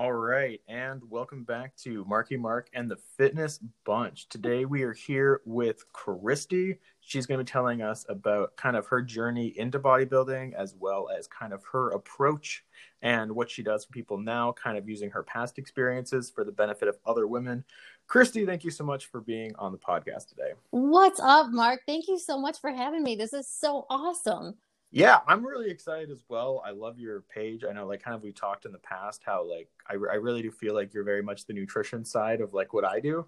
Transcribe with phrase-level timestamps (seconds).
[0.00, 4.30] All right, and welcome back to Marky Mark and the Fitness Bunch.
[4.30, 6.78] Today we are here with Christy.
[7.02, 11.10] She's going to be telling us about kind of her journey into bodybuilding as well
[11.14, 12.64] as kind of her approach
[13.02, 16.52] and what she does for people now, kind of using her past experiences for the
[16.52, 17.62] benefit of other women.
[18.06, 20.52] Christy, thank you so much for being on the podcast today.
[20.70, 21.82] What's up, Mark?
[21.86, 23.16] Thank you so much for having me.
[23.16, 24.54] This is so awesome.
[24.92, 26.62] Yeah, I'm really excited as well.
[26.66, 27.64] I love your page.
[27.68, 30.42] I know, like, kind of we talked in the past how, like, I, I really
[30.42, 33.26] do feel like you're very much the nutrition side of like what I do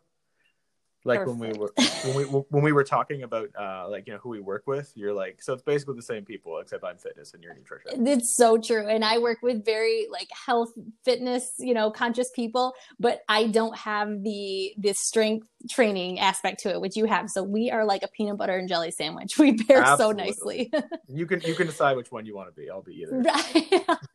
[1.04, 1.38] like Perfect.
[1.38, 1.72] when we were
[2.04, 4.92] when we when we were talking about uh like you know who we work with
[4.94, 8.06] you're like so it's basically the same people except i'm fitness and you're nutrition.
[8.06, 10.72] It's so true and i work with very like health
[11.04, 16.70] fitness you know conscious people but i don't have the the strength training aspect to
[16.70, 19.32] it which you have so we are like a peanut butter and jelly sandwich.
[19.42, 20.22] We pair Absolutely.
[20.22, 20.72] so nicely
[21.08, 23.24] you can you can decide which one you want to be i'll be either.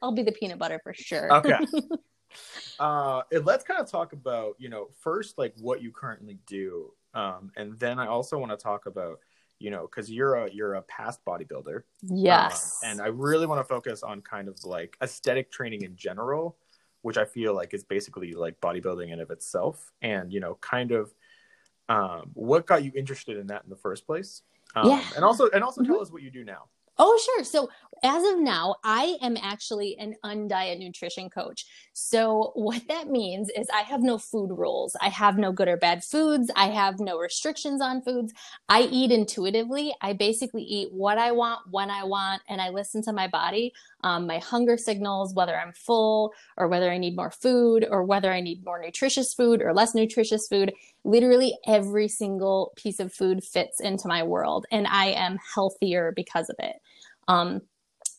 [0.01, 1.33] I'll be the peanut butter for sure.
[1.33, 1.57] Okay
[2.79, 7.51] uh, let's kind of talk about, you know, first like what you currently do, um,
[7.55, 9.19] and then I also want to talk about,
[9.59, 11.83] you know, because you're a you're a past bodybuilder.
[12.03, 12.79] Yes.
[12.83, 16.57] Um, and I really want to focus on kind of like aesthetic training in general,
[17.01, 20.91] which I feel like is basically like bodybuilding in of itself, and you know, kind
[20.91, 21.13] of
[21.89, 24.41] um, what got you interested in that in the first place.
[24.75, 25.03] Um, yeah.
[25.15, 26.03] And also, and also, tell mm-hmm.
[26.03, 26.65] us what you do now.
[26.99, 27.43] Oh, sure.
[27.43, 27.69] So,
[28.03, 31.65] as of now, I am actually an undiet nutrition coach.
[31.93, 34.95] So, what that means is I have no food rules.
[35.01, 36.51] I have no good or bad foods.
[36.55, 38.33] I have no restrictions on foods.
[38.69, 39.95] I eat intuitively.
[40.01, 43.73] I basically eat what I want, when I want, and I listen to my body,
[44.03, 48.31] um, my hunger signals, whether I'm full or whether I need more food or whether
[48.31, 50.71] I need more nutritious food or less nutritious food.
[51.03, 56.49] Literally every single piece of food fits into my world, and I am healthier because
[56.49, 56.75] of it.
[57.27, 57.61] Um,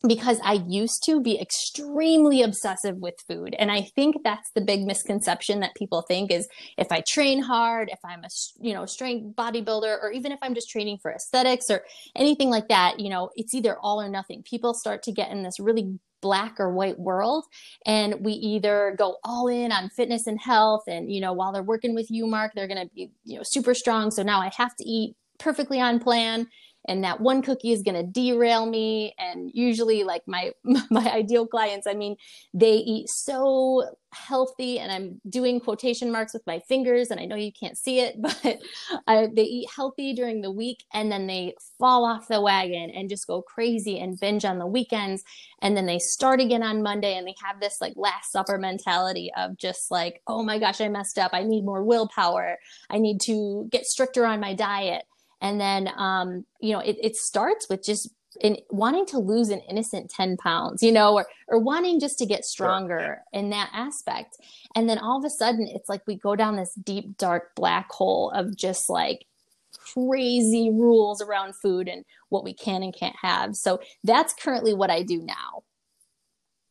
[0.06, 3.56] because I used to be extremely obsessive with food.
[3.58, 7.88] And I think that's the big misconception that people think is if I train hard,
[7.90, 8.28] if I'm a,
[8.60, 11.82] you know, strength bodybuilder, or even if I'm just training for aesthetics or
[12.14, 14.44] anything like that, you know, it's either all or nothing.
[14.44, 17.44] People start to get in this really black or white world
[17.86, 21.62] and we either go all in on fitness and health and you know while they're
[21.62, 24.50] working with you mark they're going to be you know super strong so now i
[24.56, 26.44] have to eat perfectly on plan
[26.87, 29.15] and that one cookie is going to derail me.
[29.19, 30.53] And usually like my
[30.91, 32.16] my ideal clients i mean
[32.55, 37.37] they eat so healthy and i'm doing quotation marks with my fingers and i know
[37.37, 42.05] you can't see it but they eat healthy during the week and then they fall
[42.05, 45.22] off the wagon and just go crazy and binge on the weekends.
[45.60, 49.31] And then they start again on monday and they have this like last supper mentality
[49.37, 51.33] of just like oh my gosh i messed up.
[51.34, 52.59] I need more willpower.
[52.89, 55.05] I need to get stricter on my diet
[55.41, 58.10] and then, um, you know, it, it starts with just
[58.41, 62.26] in wanting to lose an innocent 10 pounds, you know, or, or wanting just to
[62.26, 63.22] get stronger sure.
[63.32, 64.37] in that aspect.
[64.75, 67.91] And then all of a sudden it's like we go down this deep, dark black
[67.91, 69.27] hole of just like
[69.94, 73.56] crazy rules around food and what we can and can't have.
[73.56, 75.62] So that's currently what I do now.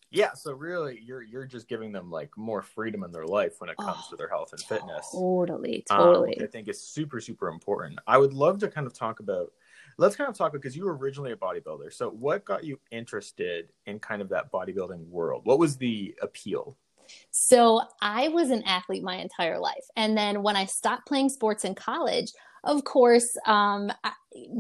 [0.09, 3.69] Yeah, so really, you're you're just giving them like more freedom in their life when
[3.69, 5.09] it comes oh, to their health and fitness.
[5.12, 6.38] Totally, totally.
[6.38, 8.00] Um, I think it's super super important.
[8.07, 9.51] I would love to kind of talk about.
[9.97, 11.91] Let's kind of talk because you were originally a bodybuilder.
[11.91, 15.41] So, what got you interested in kind of that bodybuilding world?
[15.44, 16.78] What was the appeal?
[17.31, 21.66] So, I was an athlete my entire life, and then when I stopped playing sports
[21.66, 22.31] in college,
[22.67, 23.91] of course, um,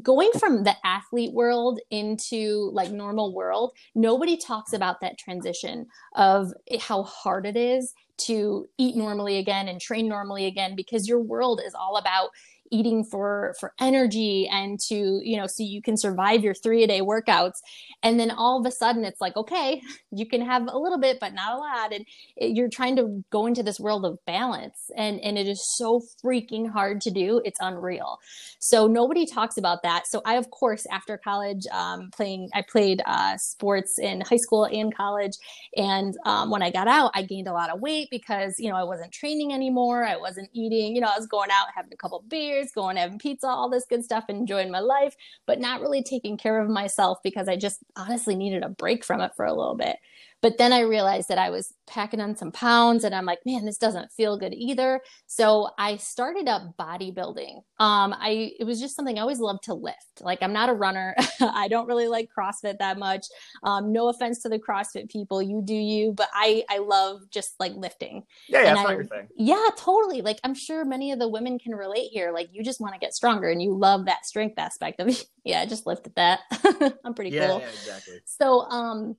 [0.01, 5.85] going from the athlete world into like normal world, nobody talks about that transition
[6.15, 11.19] of how hard it is to eat normally again and train normally again because your
[11.19, 12.29] world is all about
[12.71, 16.87] eating for for energy and to you know so you can survive your three a
[16.87, 17.59] day workouts.
[18.03, 21.19] And then all of a sudden it's like okay you can have a little bit
[21.19, 21.93] but not a lot.
[21.93, 22.05] And
[22.35, 24.89] it, you're trying to go into this world of balance.
[24.95, 27.41] And and it is so freaking hard to do.
[27.45, 28.19] It's unreal.
[28.59, 30.07] So nobody talks about that.
[30.07, 34.65] So i of course after college um, playing i played uh, sports in high school
[34.65, 35.33] and college.
[35.75, 38.75] And um, when i got out i gained a lot of weight because you know
[38.75, 40.03] i wasn't training anymore.
[40.05, 40.95] I wasn't eating.
[40.95, 43.69] You know i was going out having a couple beers beers, going having pizza, all
[43.69, 45.15] this good stuff, enjoying my life,
[45.45, 49.21] but not really taking care of myself because I just honestly needed a break from
[49.21, 49.97] it for a little bit.
[50.41, 53.65] But then I realized that I was packing on some pounds and I'm like, man,
[53.65, 55.01] this doesn't feel good either.
[55.25, 57.55] So I started up bodybuilding.
[57.79, 60.21] Um, I it was just something I always loved to lift.
[60.21, 61.15] Like I'm not a runner.
[61.41, 63.25] I don't really like CrossFit that much.
[63.63, 67.55] Um, no offense to the CrossFit people, you do you, but I I love just
[67.59, 68.23] like lifting.
[68.47, 69.27] Yeah, yeah, that's I, your thing.
[69.35, 70.21] Yeah, totally.
[70.21, 72.31] Like I'm sure many of the women can relate here.
[72.31, 75.25] Like you just want to get stronger and you love that strength aspect of it.
[75.43, 76.41] yeah, I just lifted that.
[77.03, 77.59] I'm pretty yeah, cool.
[77.59, 78.19] Yeah, exactly.
[78.25, 79.15] So um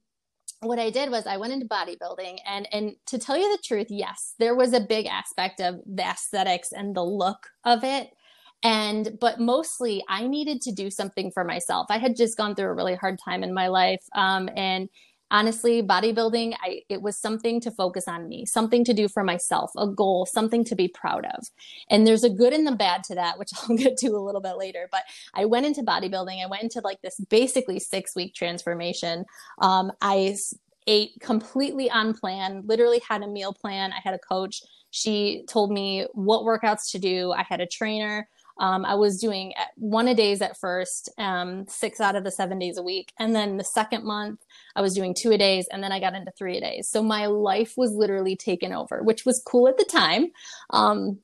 [0.61, 3.89] what I did was I went into bodybuilding and and to tell you the truth,
[3.91, 8.11] yes, there was a big aspect of the aesthetics and the look of it.
[8.65, 11.87] And but mostly I needed to do something for myself.
[11.91, 14.03] I had just gone through a really hard time in my life.
[14.15, 14.89] Um, and
[15.31, 19.71] honestly bodybuilding I, it was something to focus on me something to do for myself
[19.77, 21.47] a goal something to be proud of.
[21.91, 24.41] And there's a good and the bad to that which i'll get to a little
[24.41, 25.03] bit later but
[25.35, 29.25] i went into bodybuilding i went into like this basically six week transformation.
[29.61, 30.37] Um, i
[30.87, 34.63] ate completely on plan literally had a meal plan i had a coach.
[34.91, 38.29] She told me what workouts to do i had a trainer
[38.59, 42.59] um, I was doing one a days at first, um, six out of the seven
[42.59, 43.13] days a week.
[43.19, 44.41] And then the second month,
[44.75, 46.89] I was doing two a days, and then I got into three a days.
[46.89, 50.29] So my life was literally taken over, which was cool at the time.
[50.71, 51.19] Um,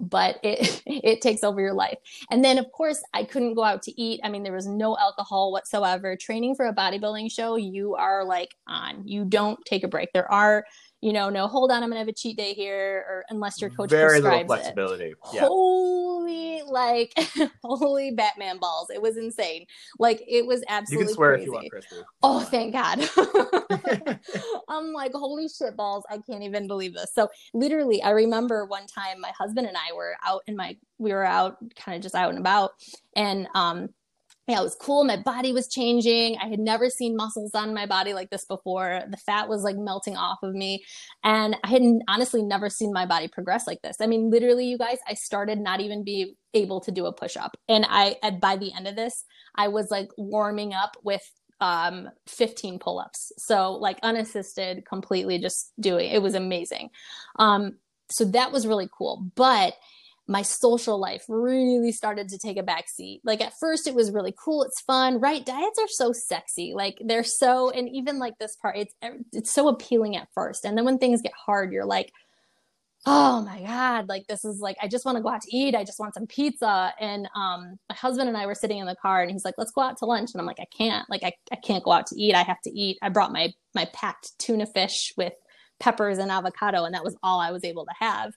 [0.00, 1.98] but it it takes over your life.
[2.30, 4.20] And then of course I couldn't go out to eat.
[4.24, 6.16] I mean there was no alcohol whatsoever.
[6.16, 9.06] Training for a bodybuilding show, you are like on.
[9.06, 10.08] You don't take a break.
[10.12, 10.64] There are
[11.02, 13.70] you know, no, hold on, I'm gonna have a cheat day here, or unless your
[13.70, 15.06] coach very little flexibility.
[15.06, 15.16] It.
[15.32, 15.40] Yeah.
[15.42, 16.09] Holy,
[16.66, 17.12] like,
[17.64, 18.90] holy Batman balls!
[18.90, 19.66] It was insane.
[19.98, 21.02] Like, it was absolutely.
[21.02, 21.42] You can swear crazy.
[21.42, 21.96] if you want, Christy.
[22.22, 24.20] Oh, thank God!
[24.68, 26.04] I'm like, holy shit balls!
[26.10, 27.12] I can't even believe this.
[27.14, 31.12] So, literally, I remember one time my husband and I were out in my, we
[31.12, 32.72] were out, kind of just out and about,
[33.16, 33.88] and um,
[34.50, 35.04] yeah, it was cool.
[35.04, 36.36] My body was changing.
[36.42, 39.02] I had never seen muscles on my body like this before.
[39.08, 40.84] The fat was like melting off of me.
[41.22, 43.98] And I had honestly never seen my body progress like this.
[44.00, 47.36] I mean, literally, you guys, I started not even be able to do a push
[47.36, 47.56] up.
[47.68, 49.24] And I, by the end of this,
[49.54, 51.22] I was like warming up with
[51.62, 56.88] um 15 pull-ups so like unassisted completely just doing it was amazing
[57.36, 57.76] um
[58.10, 59.74] so that was really cool but
[60.30, 63.20] my social life really started to take a back seat.
[63.24, 65.44] Like at first it was really cool, it's fun, right?
[65.44, 66.72] Diets are so sexy.
[66.72, 68.94] Like they're so and even like this part it's
[69.32, 70.64] it's so appealing at first.
[70.64, 72.12] And then when things get hard, you're like,
[73.06, 75.74] "Oh my god, like this is like I just want to go out to eat.
[75.74, 78.96] I just want some pizza." And um my husband and I were sitting in the
[78.96, 81.10] car and he's like, "Let's go out to lunch." And I'm like, "I can't.
[81.10, 82.36] Like I I can't go out to eat.
[82.36, 82.98] I have to eat.
[83.02, 85.32] I brought my my packed tuna fish with
[85.80, 88.34] peppers and avocado and that was all I was able to have.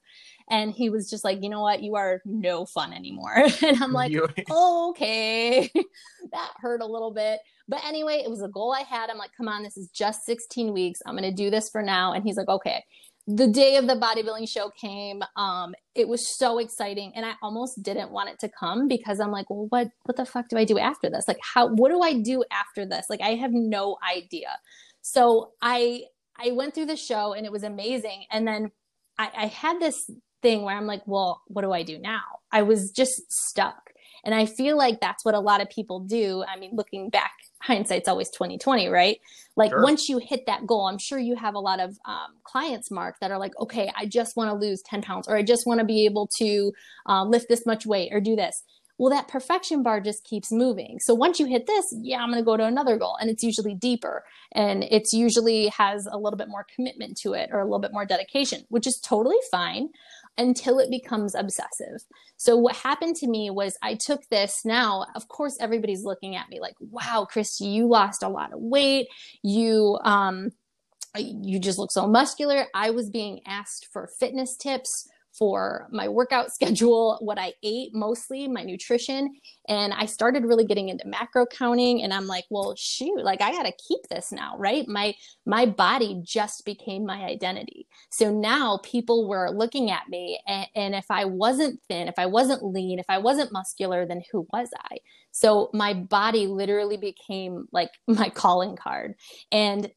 [0.50, 1.84] And he was just like, you know what?
[1.84, 3.34] You are no fun anymore.
[3.62, 4.14] and I'm like,
[4.52, 5.70] okay,
[6.32, 7.40] that hurt a little bit.
[7.68, 9.10] But anyway, it was a goal I had.
[9.10, 11.00] I'm like, come on, this is just 16 weeks.
[11.06, 12.14] I'm going to do this for now.
[12.14, 12.84] And he's like, okay.
[13.26, 15.24] The day of the bodybuilding show came.
[15.38, 19.32] Um, it was so exciting, and I almost didn't want it to come because I'm
[19.32, 21.26] like, well, what, what the fuck do I do after this?
[21.26, 23.06] Like, how, what do I do after this?
[23.10, 24.50] Like, I have no idea.
[25.04, 26.04] So I,
[26.38, 28.26] I went through the show, and it was amazing.
[28.32, 28.72] And then
[29.18, 30.10] I, I had this
[30.42, 32.22] thing where I'm like, well, what do I do now?
[32.52, 33.90] I was just stuck.
[34.26, 36.46] And I feel like that's what a lot of people do.
[36.48, 39.20] I mean, looking back, hindsight's always 2020, right?
[39.58, 39.84] Like sure.
[39.84, 43.18] once you hit that goal, I'm sure you have a lot of um, clients, Mark,
[43.20, 45.80] that are like, okay, I just want to lose 10 pounds, or I just want
[45.80, 46.72] to be able to
[47.08, 48.64] uh, lift this much weight, or do this.
[48.98, 51.00] Well, that perfection bar just keeps moving.
[51.00, 53.18] So once you hit this, yeah, I'm going to go to another goal.
[53.20, 54.24] And it's usually deeper
[54.54, 57.92] and it's usually has a little bit more commitment to it or a little bit
[57.92, 59.90] more dedication, which is totally fine
[60.38, 62.06] until it becomes obsessive.
[62.38, 66.50] So what happened to me was I took this now, of course, everybody's looking at
[66.50, 69.08] me like, wow, Christy, you lost a lot of weight.
[69.42, 70.52] You, um,
[71.16, 72.66] you just look so muscular.
[72.74, 78.48] I was being asked for fitness tips for my workout schedule, what I ate mostly,
[78.48, 79.34] my nutrition.
[79.68, 83.52] And I started really getting into macro counting and I'm like, well, shoot, like I
[83.52, 84.88] got to keep this now, right?
[84.88, 87.88] My my body just became my identity.
[88.10, 92.26] So now people were looking at me and, and if I wasn't thin, if I
[92.26, 94.98] wasn't lean, if I wasn't muscular, then who was I?
[95.32, 99.16] So my body literally became like my calling card.
[99.52, 99.92] And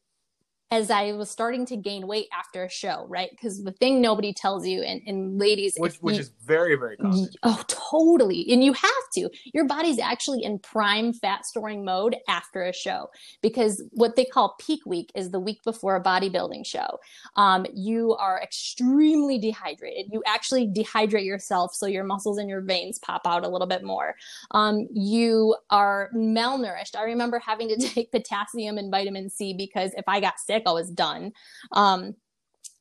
[0.69, 3.29] as I was starting to gain weight after a show, right?
[3.31, 6.97] Because the thing nobody tells you, and, and ladies, which which you, is very very
[6.97, 7.29] common.
[7.43, 8.45] Oh, totally.
[8.51, 9.29] And you have to.
[9.53, 13.09] Your body's actually in prime fat storing mode after a show
[13.41, 16.99] because what they call peak week is the week before a bodybuilding show.
[17.37, 20.07] Um, you are extremely dehydrated.
[20.11, 23.83] You actually dehydrate yourself so your muscles and your veins pop out a little bit
[23.83, 24.15] more.
[24.51, 26.97] Um, you are malnourished.
[26.97, 30.73] I remember having to take potassium and vitamin C because if I got sick sick,
[30.73, 31.31] was done.
[31.71, 32.15] Um,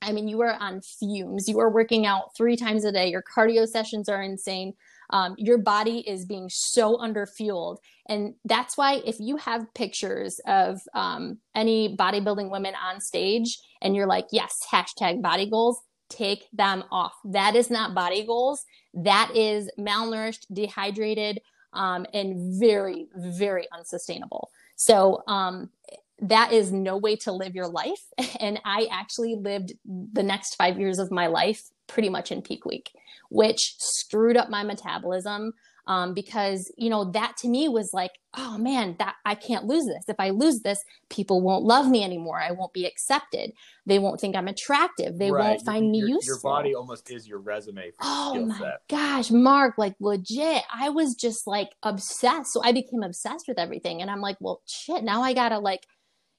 [0.03, 1.49] I mean, you are on fumes.
[1.49, 3.09] You are working out three times a day.
[3.09, 4.75] Your cardio sessions are insane.
[5.11, 7.79] Um, your body is being so underfueled.
[8.09, 13.95] And that's why, if you have pictures of um, any bodybuilding women on stage and
[13.95, 17.15] you're like, yes, hashtag body goals, take them off.
[17.25, 18.65] That is not body goals.
[18.95, 21.41] That is malnourished, dehydrated,
[21.73, 24.51] um, and very, very unsustainable.
[24.77, 25.71] So, um,
[26.21, 28.03] that is no way to live your life.
[28.41, 32.65] And I actually lived the next five years of my life pretty much in peak
[32.65, 32.91] week,
[33.31, 35.53] which screwed up my metabolism
[35.87, 39.87] um, because you know that to me was like oh man that i can't lose
[39.87, 40.05] this.
[40.09, 42.41] If i lose this people won't love me anymore.
[42.41, 43.53] I won't be accepted.
[43.87, 45.19] They won't think i'm attractive.
[45.19, 45.51] They right.
[45.51, 46.35] won't find your, me useful.
[46.35, 48.81] your body almost is your resume oh my set.
[48.89, 50.63] gosh mark like legit.
[50.73, 52.53] I was just like obsessed.
[52.53, 54.03] So i became obsessed with everything.
[54.03, 55.87] And i'm like well shit now i gotta like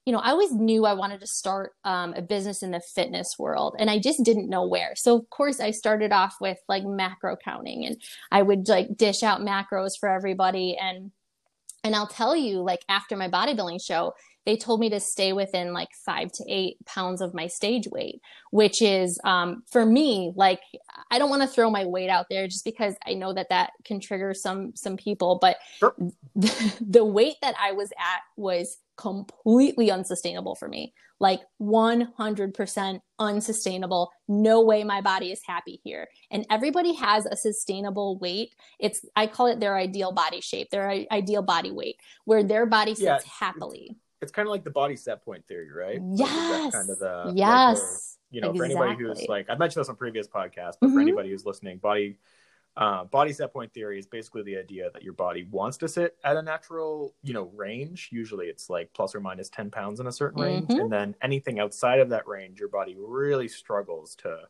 [0.08, 3.36] you know, I always knew I wanted to start um, a business in the fitness
[3.38, 4.94] world and I just didn't know where.
[4.96, 9.22] So, of course, I started off with like macro counting and I would like dish
[9.22, 10.78] out macros for everybody.
[10.78, 11.12] And,
[11.84, 14.14] and I'll tell you, like, after my bodybuilding show,
[14.48, 18.22] they told me to stay within like five to eight pounds of my stage weight,
[18.52, 20.62] which is um, for me like
[21.12, 23.72] I don't want to throw my weight out there just because I know that that
[23.84, 25.38] can trigger some some people.
[25.42, 25.94] But sure.
[26.34, 30.94] the, the weight that I was at was completely unsustainable for me.
[31.20, 34.12] Like 100% unsustainable.
[34.28, 36.08] No way my body is happy here.
[36.32, 38.54] And everybody has a sustainable weight.
[38.80, 42.94] It's, I call it their ideal body shape, their ideal body weight, where their body
[42.94, 43.98] sits yeah, happily.
[44.22, 46.02] It's, kind of like the body set point theory, right?
[46.14, 46.74] Yes.
[46.74, 47.80] kind of the, yes.
[47.80, 48.76] Like you know, exactly.
[48.76, 50.94] for anybody who's like, I've mentioned this on previous podcasts, but mm-hmm.
[50.94, 52.18] for anybody who's listening, body
[52.78, 56.16] uh, body set point theory is basically the idea that your body wants to sit
[56.24, 58.10] at a natural, you know, range.
[58.12, 60.68] Usually it's like plus or minus 10 pounds in a certain range.
[60.68, 60.82] Mm-hmm.
[60.82, 64.42] And then anything outside of that range, your body really struggles to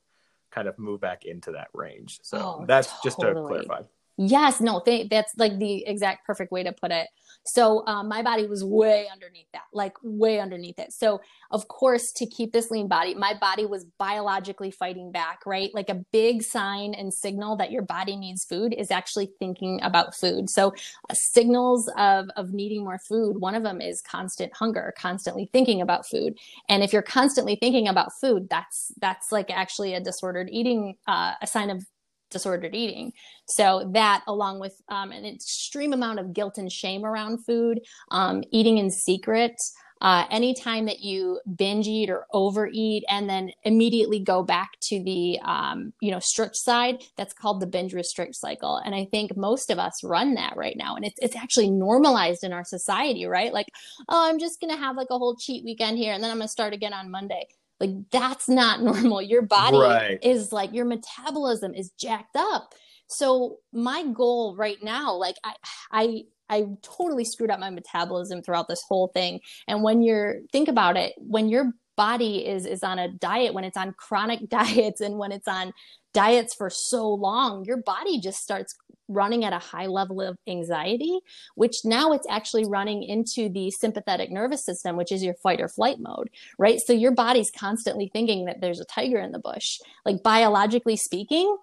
[0.52, 2.20] kind of move back into that range.
[2.22, 3.04] So oh, that's totally.
[3.04, 3.82] just to clarify.
[4.20, 7.08] Yes, no, th- that's like the exact perfect way to put it.
[7.46, 10.92] So um, my body was way underneath that, like way underneath it.
[10.92, 11.22] So
[11.52, 15.70] of course, to keep this lean body, my body was biologically fighting back, right?
[15.74, 20.16] Like a big sign and signal that your body needs food is actually thinking about
[20.16, 20.50] food.
[20.50, 20.74] So
[21.10, 25.80] uh, signals of of needing more food, one of them is constant hunger, constantly thinking
[25.80, 26.34] about food.
[26.70, 31.34] And if you're constantly thinking about food, that's that's like actually a disordered eating, uh,
[31.40, 31.86] a sign of
[32.30, 33.14] disordered eating.
[33.46, 37.80] So that, along with um, an extreme amount of guilt and shame around food,
[38.12, 39.56] um, eating in secret.
[40.00, 45.40] Uh, anytime that you binge eat or overeat and then immediately go back to the
[45.44, 49.72] um, you know strict side that's called the binge restrict cycle and i think most
[49.72, 53.54] of us run that right now and it's, it's actually normalized in our society right
[53.54, 53.66] like
[54.08, 56.48] oh i'm just gonna have like a whole cheat weekend here and then i'm gonna
[56.48, 57.48] start again on monday
[57.80, 59.22] like that's not normal.
[59.22, 60.20] Your body right.
[60.22, 62.74] is like your metabolism is jacked up.
[63.08, 65.54] So my goal right now, like I
[65.92, 69.40] I I totally screwed up my metabolism throughout this whole thing.
[69.68, 73.66] And when you're think about it, when your body is is on a diet, when
[73.66, 75.74] it's on chronic diets and when it's on
[76.14, 78.76] diets for so long, your body just starts
[79.10, 81.20] running at a high level of anxiety,
[81.56, 85.70] which now it's actually running into the sympathetic nervous system, which is your fight or
[85.70, 86.80] flight mode, right?
[86.80, 89.80] So your body's constantly thinking that there's a tiger in the bush.
[90.06, 91.56] Like biologically speaking,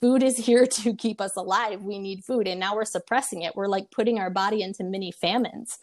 [0.00, 1.82] food is here to keep us alive.
[1.82, 2.48] We need food.
[2.48, 3.56] And now we're suppressing it.
[3.56, 5.78] We're like putting our body into mini famines.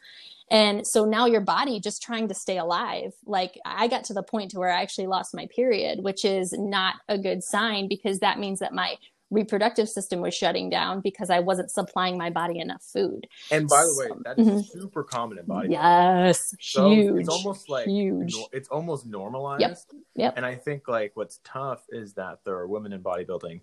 [0.50, 3.14] And so now your body just trying to stay alive.
[3.26, 6.54] Like I got to the point to where I actually lost my period, which is
[6.58, 8.96] not a good sign because that means that my
[9.30, 13.28] reproductive system was shutting down because I wasn't supplying my body enough food.
[13.52, 14.80] And by the way, that is mm-hmm.
[14.80, 15.72] super common in bodybuilding.
[15.72, 17.22] Yes, so huge.
[17.22, 18.36] It's almost like huge.
[18.54, 19.62] It's almost normalized.
[19.62, 19.78] Yep.
[20.16, 20.34] Yep.
[20.38, 23.62] And I think like what's tough is that there are women in bodybuilding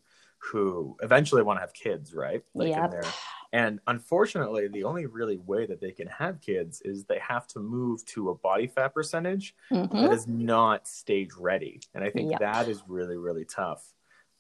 [0.53, 2.43] who eventually want to have kids, right?
[2.55, 3.07] Like yep.
[3.55, 7.61] And unfortunately, the only really way that they can have kids is they have to
[7.61, 9.97] move to a body fat percentage mm-hmm.
[9.97, 11.81] that is not stage ready.
[11.95, 12.41] And I think yep.
[12.41, 13.87] that is really, really tough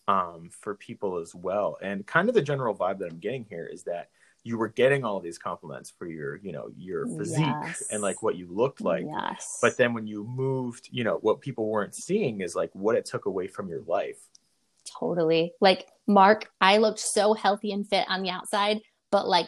[0.09, 1.79] um, for people as well.
[1.81, 4.09] And kind of the general vibe that I'm getting here is that
[4.43, 7.85] you were getting all these compliments for your, you know, your physique yes.
[7.93, 9.05] and like what you looked like.
[9.07, 9.59] Yes.
[9.63, 13.05] But then when you moved, you know, what people weren't seeing is like what it
[13.05, 14.19] took away from your life.
[14.99, 15.53] Totally.
[15.61, 18.81] Like Mark, I looked so healthy and fit on the outside,
[19.15, 19.47] but like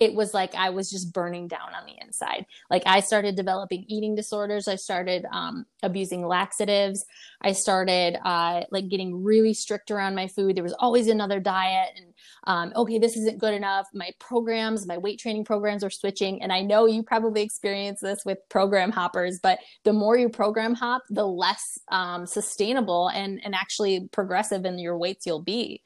[0.00, 2.44] it was like I was just burning down on the inside.
[2.70, 4.68] Like I started developing eating disorders.
[4.68, 7.06] I started um, abusing laxatives.
[7.40, 10.56] I started uh, like getting really strict around my food.
[10.56, 12.12] There was always another diet, and
[12.44, 13.86] um, okay, this isn't good enough.
[13.94, 18.26] My programs, my weight training programs are switching, and I know you probably experience this
[18.26, 19.40] with program hoppers.
[19.42, 24.78] But the more you program hop, the less um, sustainable and and actually progressive in
[24.78, 25.82] your weights you'll be.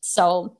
[0.00, 0.58] So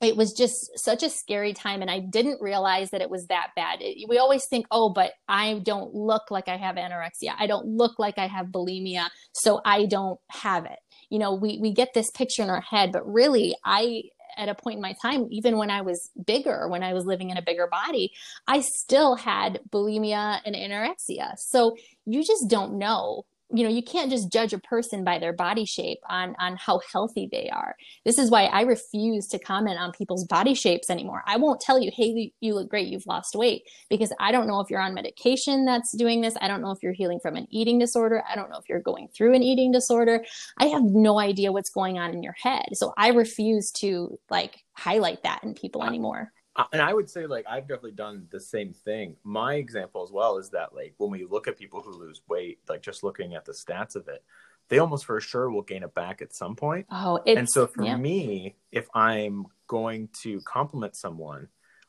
[0.00, 3.48] it was just such a scary time and i didn't realize that it was that
[3.56, 3.78] bad.
[3.80, 7.34] It, we always think oh but i don't look like i have anorexia.
[7.38, 10.78] I don't look like i have bulimia so i don't have it.
[11.10, 14.02] You know we we get this picture in our head but really i
[14.36, 17.30] at a point in my time, even when I was bigger, when I was living
[17.30, 18.12] in a bigger body,
[18.46, 21.36] I still had bulimia and anorexia.
[21.36, 21.76] So
[22.06, 25.64] you just don't know you know you can't just judge a person by their body
[25.64, 27.76] shape on on how healthy they are.
[28.04, 31.22] This is why i refuse to comment on people's body shapes anymore.
[31.26, 34.60] I won't tell you hey you look great you've lost weight because i don't know
[34.60, 36.34] if you're on medication that's doing this.
[36.40, 38.22] I don't know if you're healing from an eating disorder.
[38.30, 40.24] I don't know if you're going through an eating disorder.
[40.58, 42.68] I have no idea what's going on in your head.
[42.74, 46.32] So i refuse to like highlight that in people anymore
[46.72, 49.16] and I would say like I've definitely done the same thing.
[49.24, 52.58] My example as well is that like when we look at people who lose weight,
[52.68, 54.24] like just looking at the stats of it,
[54.68, 56.86] they almost for sure will gain it back at some point.
[56.90, 57.96] Oh, and so for yeah.
[57.96, 61.48] me, if I'm going to compliment someone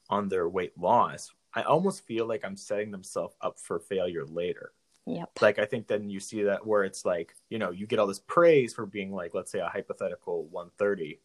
[0.09, 4.73] on their weight loss, I almost feel like I'm setting themselves up for failure later.
[5.05, 5.29] Yep.
[5.41, 8.07] Like I think then you see that where it's like, you know, you get all
[8.07, 11.19] this praise for being like, let's say a hypothetical 130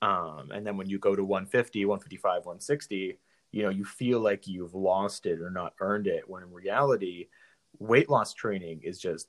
[0.00, 3.18] um, and then when you go to 150, 155, 160,
[3.50, 6.28] you know, you feel like you've lost it or not earned it.
[6.28, 7.28] When in reality,
[7.78, 9.28] weight loss training is just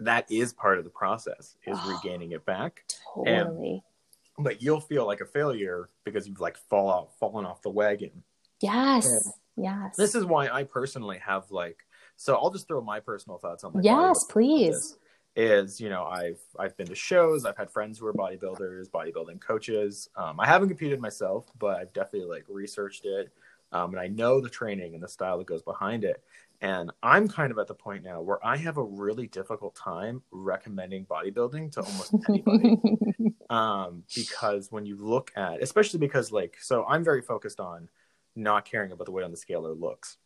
[0.00, 2.84] that is part of the process is oh, regaining it back.
[3.14, 3.84] Totally.
[4.36, 7.70] And, but you'll feel like a failure because you've like fall off, fallen off the
[7.70, 8.24] wagon.
[8.60, 9.06] Yes.
[9.06, 9.32] And
[9.64, 9.96] yes.
[9.96, 11.78] This is why I personally have like.
[12.16, 13.82] So I'll just throw my personal thoughts on.
[13.82, 14.96] yes, please
[15.36, 19.40] is you know I've I've been to shows, I've had friends who are bodybuilders, bodybuilding
[19.40, 20.08] coaches.
[20.16, 23.30] Um, I haven't competed myself, but I've definitely like researched it,
[23.70, 26.24] um, and I know the training and the style that goes behind it.
[26.62, 30.22] And I'm kind of at the point now where I have a really difficult time
[30.30, 32.78] recommending bodybuilding to almost anybody,
[33.50, 37.90] um, because when you look at, especially because like, so I'm very focused on
[38.34, 40.16] not caring about the weight on the scale or looks,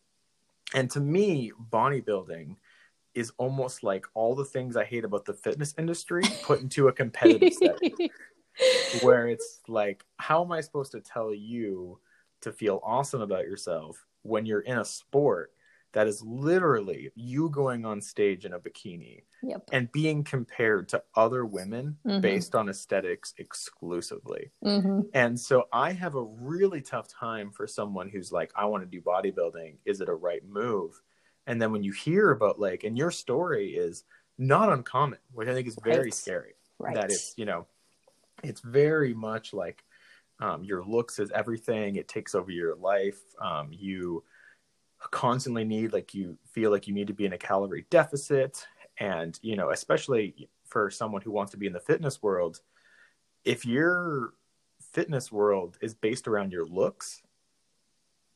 [0.73, 2.55] and to me, bodybuilding
[3.13, 6.93] is almost like all the things I hate about the fitness industry put into a
[6.93, 8.09] competitive setting.
[9.01, 11.99] Where it's like, how am I supposed to tell you
[12.41, 15.51] to feel awesome about yourself when you're in a sport
[15.93, 19.61] that is literally you going on stage in a bikini yep.
[19.71, 22.21] and being compared to other women mm-hmm.
[22.21, 24.51] based on aesthetics exclusively.
[24.63, 25.01] Mm-hmm.
[25.13, 28.89] And so I have a really tough time for someone who's like, I want to
[28.89, 29.77] do bodybuilding.
[29.85, 31.01] Is it a right move?
[31.47, 34.03] And then when you hear about like and your story is
[34.37, 36.13] not uncommon which i think is very right.
[36.13, 36.53] scary.
[36.79, 36.95] Right.
[36.95, 37.67] that it's you know
[38.43, 39.83] it's very much like
[40.39, 41.95] um, your looks is everything.
[41.95, 43.19] It takes over your life.
[43.39, 44.23] Um, you
[45.11, 48.65] constantly need like you feel like you need to be in a calorie deficit.
[48.99, 52.61] And you know especially for someone who wants to be in the fitness world
[53.43, 54.33] if your
[54.93, 57.21] fitness world is based around your looks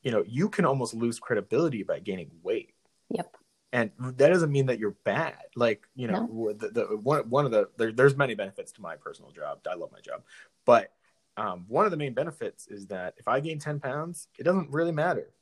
[0.03, 2.73] you know you can almost lose credibility by gaining weight
[3.09, 3.35] Yep.
[3.73, 5.35] And that doesn't mean that you're bad.
[5.55, 6.53] Like you know, no.
[6.53, 9.59] the, the one one of the there, there's many benefits to my personal job.
[9.69, 10.23] I love my job,
[10.65, 10.93] but
[11.37, 14.71] um, one of the main benefits is that if I gain ten pounds, it doesn't
[14.71, 15.33] really matter.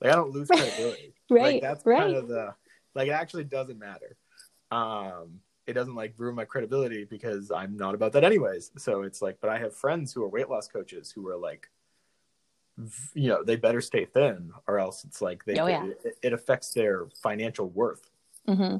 [0.00, 1.14] Like I don't lose credibility.
[1.30, 1.54] right.
[1.54, 1.98] Like that's right.
[1.98, 2.54] kind of the
[2.94, 4.16] like it actually doesn't matter.
[4.70, 8.72] Um, it doesn't like ruin my credibility because I'm not about that anyways.
[8.78, 11.70] So it's like, but I have friends who are weight loss coaches who are like,
[13.14, 15.84] you know they better stay thin or else it's like they, oh, yeah.
[16.04, 18.08] it, it, affects their financial worth
[18.48, 18.76] mm-hmm.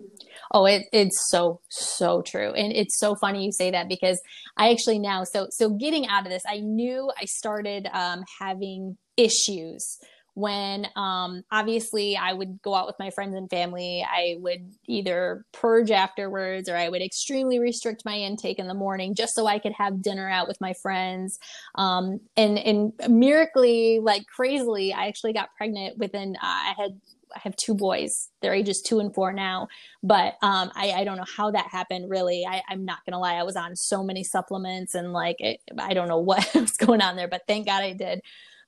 [0.53, 4.21] oh it, it's so so true and it's so funny you say that because
[4.57, 8.97] i actually now so so getting out of this i knew i started um, having
[9.17, 9.99] issues
[10.35, 14.05] when um, obviously I would go out with my friends and family.
[14.09, 19.14] I would either purge afterwards or I would extremely restrict my intake in the morning
[19.14, 21.38] just so I could have dinner out with my friends.
[21.75, 27.01] Um, and, and miraculously, like crazily, I actually got pregnant within, uh, I had
[27.35, 28.29] I have two boys.
[28.40, 29.68] They're ages two and four now,
[30.03, 32.11] but um, I, I, don't know how that happened.
[32.11, 33.35] Really, I, am not gonna lie.
[33.35, 37.01] I was on so many supplements and like it, I don't know what was going
[37.01, 38.21] on there, but thank God I did.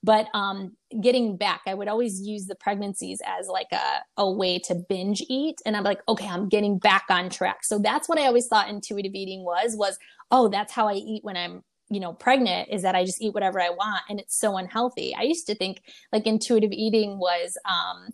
[0.05, 4.59] But um, getting back, I would always use the pregnancies as like a, a way
[4.67, 5.63] to binge eat.
[5.65, 7.65] And I'm like, okay, I'm getting back on track.
[7.65, 9.99] So that's what I always thought intuitive eating was, was,
[10.31, 13.35] oh, that's how I eat when I'm you know pregnant is that i just eat
[13.35, 15.83] whatever i want and it's so unhealthy i used to think
[16.15, 18.09] like intuitive eating was um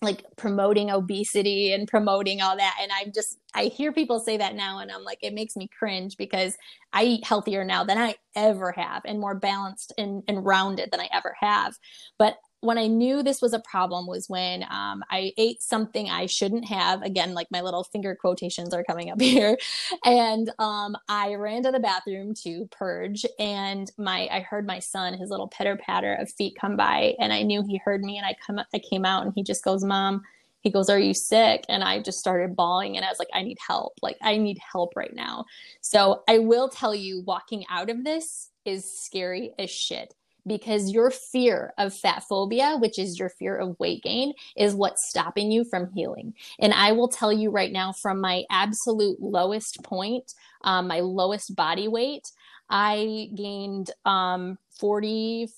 [0.00, 2.76] like promoting obesity and promoting all that.
[2.80, 5.68] And i'm just i hear people say that now and i'm like it makes me
[5.78, 6.56] cringe because
[6.92, 11.00] i eat healthier now than i ever have and more balanced and, and rounded than
[11.00, 11.74] i ever have.
[12.18, 16.26] But when I knew this was a problem was when um, I ate something I
[16.26, 17.02] shouldn't have.
[17.02, 19.56] Again, like my little finger quotations are coming up here,
[20.04, 23.24] and um, I ran to the bathroom to purge.
[23.38, 27.32] And my I heard my son, his little pitter patter of feet come by, and
[27.32, 28.18] I knew he heard me.
[28.18, 30.22] And I come I came out, and he just goes, "Mom."
[30.60, 31.64] He goes, Are you sick?
[31.68, 33.92] And I just started bawling and I was like, I need help.
[34.02, 35.44] Like, I need help right now.
[35.82, 40.14] So I will tell you, walking out of this is scary as shit
[40.48, 45.08] because your fear of fat phobia, which is your fear of weight gain, is what's
[45.08, 46.34] stopping you from healing.
[46.58, 50.32] And I will tell you right now, from my absolute lowest point,
[50.62, 52.30] um, my lowest body weight,
[52.70, 55.48] I gained um, 40,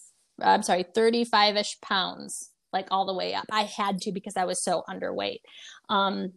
[0.43, 3.47] I'm sorry, 35 ish pounds, like all the way up.
[3.51, 5.41] I had to because I was so underweight.
[5.89, 6.33] Um,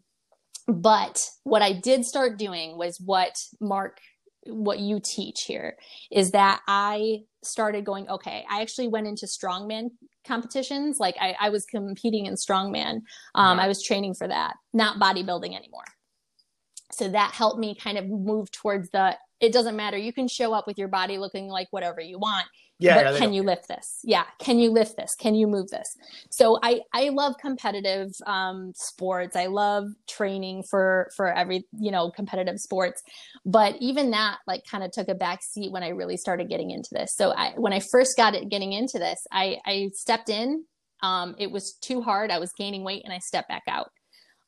[0.67, 3.99] but what I did start doing was what Mark
[4.45, 5.77] what you teach here
[6.11, 9.91] is that I started going, okay, I actually went into strongman
[10.25, 10.99] competitions.
[10.99, 13.01] Like I, I was competing in strongman.
[13.35, 15.83] Um, I was training for that, not bodybuilding anymore.
[16.91, 19.97] So that helped me kind of move towards the, it doesn't matter.
[19.97, 22.45] You can show up with your body looking like whatever you want
[22.83, 23.99] yeah, but yeah, can you lift this?
[24.03, 25.15] Yeah can you lift this?
[25.15, 25.97] Can you move this?
[26.29, 29.35] So i i love competitive um, sports.
[29.35, 33.01] I love training for for every you know competitive sports.
[33.45, 36.71] But even that like kind of took a back seat when i really started getting
[36.71, 37.15] into this.
[37.15, 40.65] So i when i first got it getting into this i i stepped in
[41.01, 42.31] um, it was too hard.
[42.31, 43.91] I was gaining weight and i stepped back out.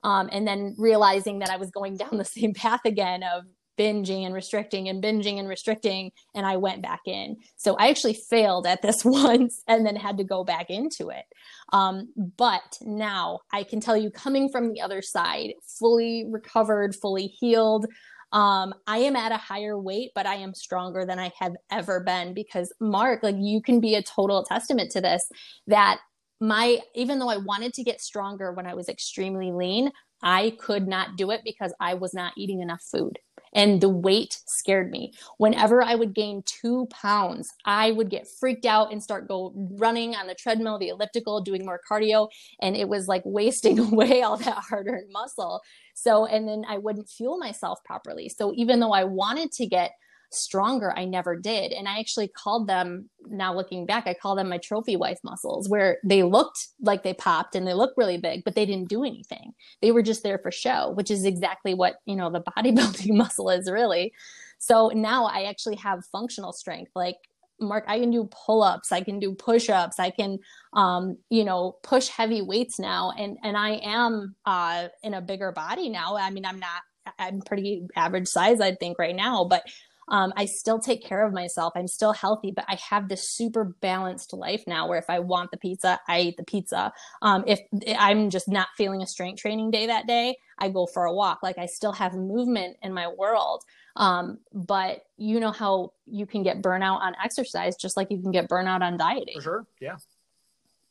[0.03, 3.45] Um, and then realizing that i was going down the same path again of
[3.77, 7.37] binging and restricting and binging and restricting and I went back in.
[7.57, 11.25] So I actually failed at this once and then had to go back into it.
[11.73, 17.27] Um, but now I can tell you, coming from the other side, fully recovered, fully
[17.27, 17.85] healed.
[18.31, 22.01] Um, I am at a higher weight, but I am stronger than I have ever
[22.01, 25.27] been because Mark, like you can be a total testament to this
[25.67, 25.99] that
[26.41, 30.87] my even though I wanted to get stronger when I was extremely lean, I could
[30.87, 33.19] not do it because I was not eating enough food
[33.55, 35.13] and the weight scared me.
[35.37, 40.13] Whenever I would gain two pounds, I would get freaked out and start go running
[40.15, 42.27] on the treadmill, the elliptical, doing more cardio,
[42.61, 45.61] and it was like wasting away all that hard-earned muscle.
[45.95, 48.29] So, and then I wouldn't fuel myself properly.
[48.29, 49.93] So even though I wanted to get
[50.35, 51.71] stronger i never did.
[51.71, 55.69] And i actually called them now looking back i call them my trophy wife muscles
[55.69, 59.03] where they looked like they popped and they looked really big but they didn't do
[59.03, 59.53] anything.
[59.81, 63.49] They were just there for show which is exactly what you know the bodybuilding muscle
[63.49, 64.13] is really.
[64.57, 66.91] So now i actually have functional strength.
[66.95, 67.17] Like
[67.59, 70.37] mark i can do pull-ups i can do push-ups i can
[70.73, 73.11] um, you know push heavy weights now.
[73.17, 76.17] And and i am uh, in a bigger body now.
[76.17, 76.81] I mean i'm not
[77.19, 79.63] i'm pretty average size i think right now but
[80.07, 81.73] um, I still take care of myself.
[81.75, 85.51] I'm still healthy, but I have this super balanced life now where if I want
[85.51, 86.93] the pizza, I eat the pizza.
[87.21, 87.59] Um, if
[87.97, 91.39] I'm just not feeling a strength training day that day, I go for a walk.
[91.41, 93.63] Like I still have movement in my world.
[93.95, 98.31] Um, but you know how you can get burnout on exercise just like you can
[98.31, 99.35] get burnout on dieting.
[99.35, 99.67] For sure.
[99.79, 99.95] Yeah.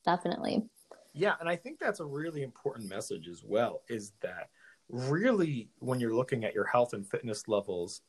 [0.05, 0.65] Definitely.
[1.13, 1.35] Yeah.
[1.39, 4.49] And I think that's a really important message as well is that
[4.89, 8.03] really when you're looking at your health and fitness levels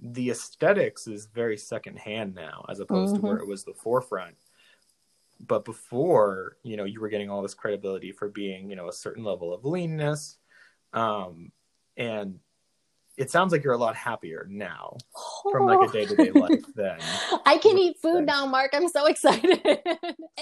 [0.00, 3.22] the aesthetics is very secondhand now as opposed mm-hmm.
[3.24, 4.36] to where it was the forefront
[5.46, 8.92] but before you know you were getting all this credibility for being you know a
[8.92, 10.38] certain level of leanness
[10.92, 11.50] um
[11.96, 12.38] and
[13.16, 14.96] it sounds like you're a lot happier now
[15.50, 16.98] from like a day-to-day life then
[17.46, 18.70] i can eat food now mark.
[18.74, 19.60] I'm so excited.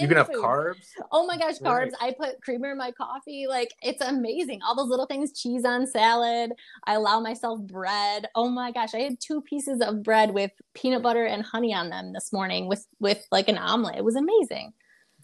[0.01, 0.43] You can have food.
[0.43, 0.89] carbs?
[1.13, 1.93] Oh my gosh carbs.
[2.01, 3.47] I put creamer in my coffee.
[3.49, 4.61] Like it's amazing.
[4.63, 6.53] All those little things cheese on salad.
[6.85, 8.27] I allow myself bread.
[8.35, 11.91] Oh my gosh i had two pieces of bread with peanut butter and honey on
[11.91, 13.97] them this morning with with like an omelet.
[13.97, 14.73] It was amazing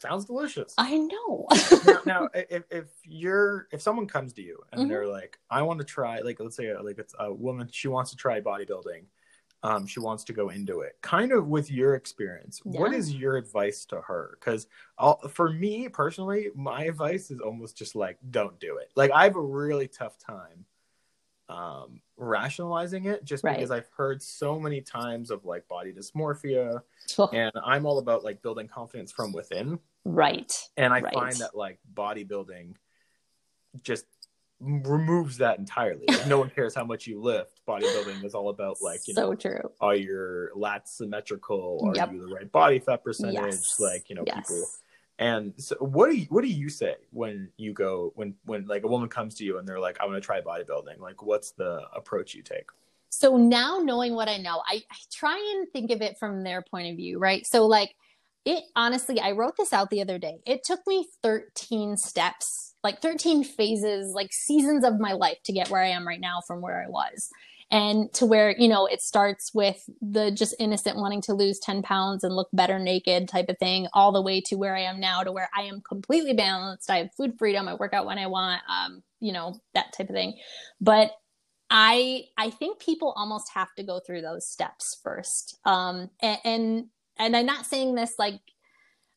[0.01, 0.75] sounds delicious.
[0.79, 1.47] I know.
[1.87, 4.91] now, now, if, if you're if someone comes to you and mm-hmm.
[4.91, 8.11] they're like, I want to try, like let's say like it's a woman, she wants
[8.11, 9.05] to try bodybuilding,
[9.63, 10.97] um, she wants to go into it.
[11.03, 12.81] Kind of with your experience, yeah.
[12.81, 14.39] what is your advice to her?
[14.41, 14.67] Because
[15.31, 18.91] for me personally, my advice is almost just like, don't do it.
[18.97, 20.65] Like I have a really tough time
[21.51, 23.57] um, rationalizing it just right.
[23.57, 26.83] because I've heard so many times of like body dysmorphia
[27.33, 29.79] and I'm all about like building confidence from within.
[30.05, 30.53] Right.
[30.77, 31.15] And I right.
[31.15, 32.75] find that like bodybuilding
[33.83, 34.05] just
[34.61, 36.05] removes that entirely.
[36.07, 37.63] Like, no one cares how much you lift.
[37.67, 39.71] Bodybuilding is all about like, you so know, true.
[39.81, 41.81] Are your lats symmetrical?
[41.87, 42.13] Are yep.
[42.13, 43.35] you the right body fat percentage?
[43.35, 43.81] Yes.
[43.81, 44.49] Like, you know, yes.
[44.49, 44.65] people
[45.21, 48.85] and so what do you what do you say when you go when when like
[48.85, 50.99] a woman comes to you and they're like, I want to try bodybuilding?
[50.99, 52.71] Like what's the approach you take?
[53.11, 56.63] So now knowing what I know, I, I try and think of it from their
[56.63, 57.47] point of view, right?
[57.47, 57.95] So like
[58.47, 60.39] it honestly, I wrote this out the other day.
[60.47, 65.69] It took me 13 steps, like 13 phases, like seasons of my life to get
[65.69, 67.29] where I am right now from where I was.
[67.71, 71.83] And to where you know it starts with the just innocent wanting to lose 10
[71.83, 74.99] pounds and look better naked type of thing all the way to where i am
[75.01, 78.19] now to where i am completely balanced i have food freedom i work out when
[78.19, 80.37] i want um, you know that type of thing
[80.81, 81.13] but
[81.71, 86.85] i i think people almost have to go through those steps first um, and, and
[87.19, 88.41] and i'm not saying this like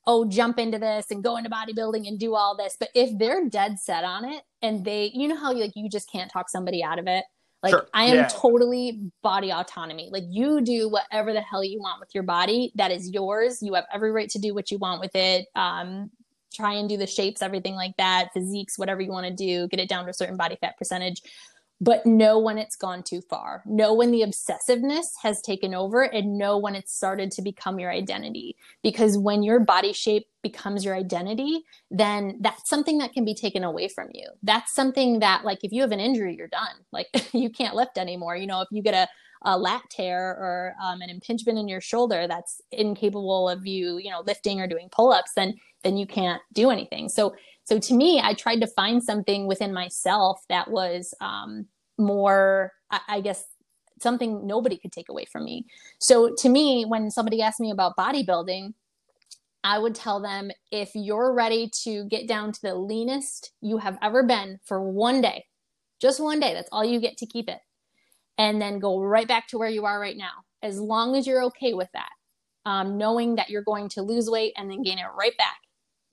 [0.06, 2.76] oh, jump into this and go into bodybuilding and do all this.
[2.80, 6.12] But if they're dead set on it and they, you know how like you just
[6.12, 7.24] can't talk somebody out of it.
[7.64, 7.88] Like sure.
[7.94, 8.28] I am yeah.
[8.30, 10.10] totally body autonomy.
[10.12, 12.74] Like you do whatever the hell you want with your body.
[12.76, 13.64] That is yours.
[13.64, 15.48] You have every right to do what you want with it.
[15.56, 16.12] Um,
[16.54, 19.80] try and do the shapes, everything like that, physiques, whatever you want to do, get
[19.80, 21.24] it down to a certain body fat percentage
[21.82, 23.64] but know when it's gone too far.
[23.66, 27.92] Know when the obsessiveness has taken over and know when it's started to become your
[27.92, 28.56] identity.
[28.82, 33.64] Because when your body shape becomes your identity, then that's something that can be taken
[33.64, 34.28] away from you.
[34.44, 36.76] That's something that, like, if you have an injury, you're done.
[36.92, 38.36] Like, you can't lift anymore.
[38.36, 39.08] You know, if you get a,
[39.44, 44.10] a lat tear or um, an impingement in your shoulder that's incapable of you, you
[44.10, 47.10] know, lifting or doing pull ups, then then you can't do anything.
[47.10, 52.74] So so to me, I tried to find something within myself that was um, more,
[52.92, 53.46] I, I guess,
[54.02, 55.66] something nobody could take away from me.
[56.00, 58.74] So to me, when somebody asked me about bodybuilding,
[59.64, 63.98] I would tell them if you're ready to get down to the leanest you have
[64.02, 65.46] ever been for one day,
[66.02, 67.60] just one day, that's all you get to keep it,
[68.38, 71.44] and then go right back to where you are right now, as long as you're
[71.44, 72.10] okay with that,
[72.66, 75.60] um, knowing that you're going to lose weight and then gain it right back,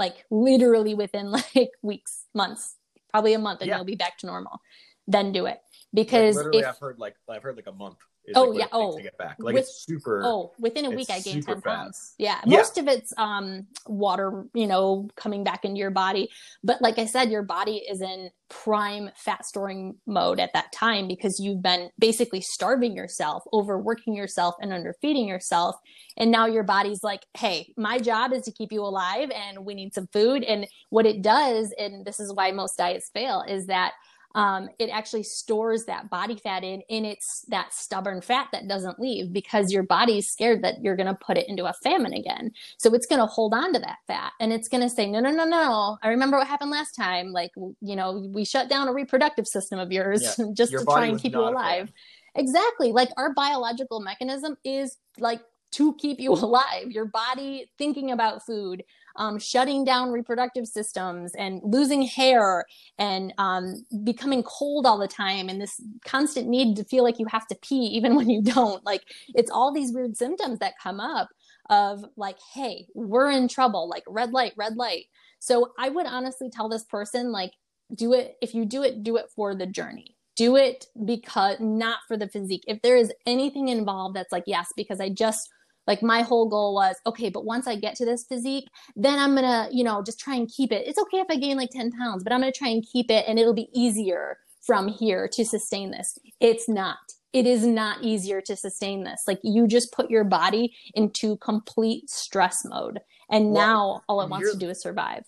[0.00, 2.74] like literally within like weeks, months,
[3.10, 3.76] probably a month, and yeah.
[3.76, 4.60] you'll be back to normal.
[5.06, 5.60] Then do it
[5.94, 7.98] because like, literally if, I've heard like I've heard like a month.
[8.34, 8.66] Oh like yeah.
[8.72, 9.36] Oh, to get back.
[9.38, 10.22] Like with, it's super.
[10.24, 12.14] Oh, within a week I gained ten pounds.
[12.18, 12.82] Yeah, most yeah.
[12.82, 16.30] of it's um water, you know, coming back into your body.
[16.62, 21.06] But like I said, your body is in prime fat storing mode at that time
[21.06, 25.76] because you've been basically starving yourself, overworking yourself, and underfeeding yourself.
[26.16, 29.74] And now your body's like, hey, my job is to keep you alive, and we
[29.74, 30.42] need some food.
[30.42, 33.92] And what it does, and this is why most diets fail, is that
[34.34, 39.00] um, it actually stores that body fat in in its that stubborn fat that doesn't
[39.00, 42.52] leave because your body's scared that you're going to put it into a famine again.
[42.78, 45.20] So it's going to hold on to that fat and it's going to say no
[45.20, 45.98] no no no.
[46.02, 47.32] I remember what happened last time.
[47.32, 50.46] Like you know we shut down a reproductive system of yours yeah.
[50.54, 51.92] just your to try and keep you alive.
[52.34, 52.92] Exactly.
[52.92, 55.40] Like our biological mechanism is like
[55.72, 56.90] to keep you alive.
[56.90, 58.82] Your body thinking about food
[59.16, 62.64] um, shutting down reproductive systems and losing hair
[62.98, 67.26] and um, becoming cold all the time and this constant need to feel like you
[67.26, 68.84] have to pee even when you don't.
[68.84, 69.02] Like
[69.34, 71.28] it's all these weird symptoms that come up
[71.68, 73.88] of like hey we're in trouble.
[73.88, 75.04] Like red light red light.
[75.38, 77.52] So i would honestly tell this person like
[77.94, 80.16] do it if you do it do it for the journey.
[80.36, 82.64] Do it because not for the physique.
[82.66, 85.48] If there is anything involved that's like yes because i just
[85.86, 89.34] like my whole goal was, okay, but once I get to this physique, then I'm
[89.34, 90.86] gonna, you know, just try and keep it.
[90.86, 93.24] It's okay if I gain like 10 pounds, but I'm gonna try and keep it
[93.26, 96.18] and it'll be easier from here to sustain this.
[96.38, 96.98] It's not.
[97.32, 99.22] It is not easier to sustain this.
[99.26, 103.00] Like you just put your body into complete stress mode.
[103.30, 105.24] And well, now all it wants to do is survive.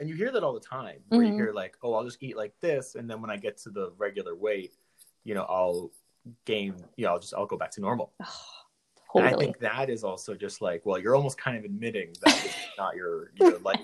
[0.00, 1.32] And you hear that all the time where mm-hmm.
[1.32, 2.96] you hear like, oh, I'll just eat like this.
[2.96, 4.72] And then when I get to the regular weight,
[5.22, 5.92] you know, I'll
[6.44, 8.12] gain, you know, I'll just, I'll go back to normal.
[9.14, 9.32] Totally.
[9.32, 12.44] And I think that is also just like, well, you're almost kind of admitting that
[12.44, 13.80] it's not your your life.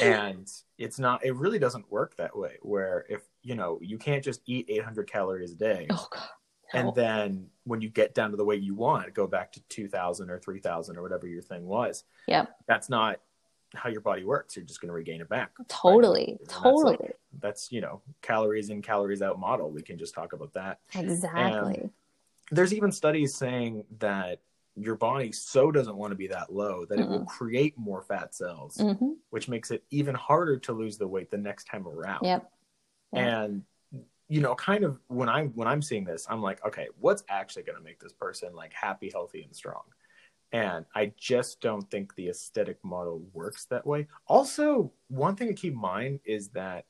[0.00, 4.22] And it's not it really doesn't work that way where if, you know, you can't
[4.22, 5.86] just eat 800 calories a day.
[5.90, 6.28] Oh god.
[6.72, 6.80] No.
[6.80, 10.30] And then when you get down to the weight you want, go back to 2000
[10.30, 12.04] or 3000 or whatever your thing was.
[12.26, 12.56] Yep.
[12.66, 13.20] That's not
[13.74, 14.56] how your body works.
[14.56, 15.50] You're just going to regain it back.
[15.68, 16.36] Totally.
[16.40, 16.48] Right?
[16.48, 16.92] Totally.
[16.92, 19.70] That's, like, that's, you know, calories in, calories out model.
[19.70, 20.78] We can just talk about that.
[20.94, 21.74] Exactly.
[21.74, 21.90] And
[22.50, 24.40] there's even studies saying that
[24.76, 28.02] your body so doesn't want to be that low that mm it will create more
[28.02, 29.10] fat cells, mm-hmm.
[29.30, 32.24] which makes it even harder to lose the weight the next time around.
[32.24, 32.50] Yep.
[33.12, 33.24] yep.
[33.24, 33.62] And
[34.28, 37.64] you know, kind of when I'm when I'm seeing this, I'm like, okay, what's actually
[37.64, 39.82] going to make this person like happy, healthy, and strong?
[40.50, 44.06] And I just don't think the aesthetic model works that way.
[44.26, 46.86] Also, one thing to keep in mind is that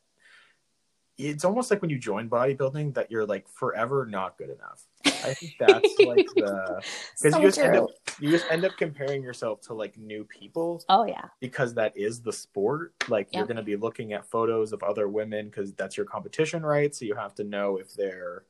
[1.16, 4.84] it's almost like when you join bodybuilding that you're like forever not good enough.
[5.06, 6.82] I think that's like the
[7.22, 7.66] because so you just true.
[7.66, 7.88] end up
[8.20, 10.82] you just end up comparing yourself to like new people.
[10.88, 12.94] Oh yeah, because that is the sport.
[13.08, 13.40] Like yep.
[13.40, 16.94] you're going to be looking at photos of other women because that's your competition, right?
[16.94, 18.44] So you have to know if they're,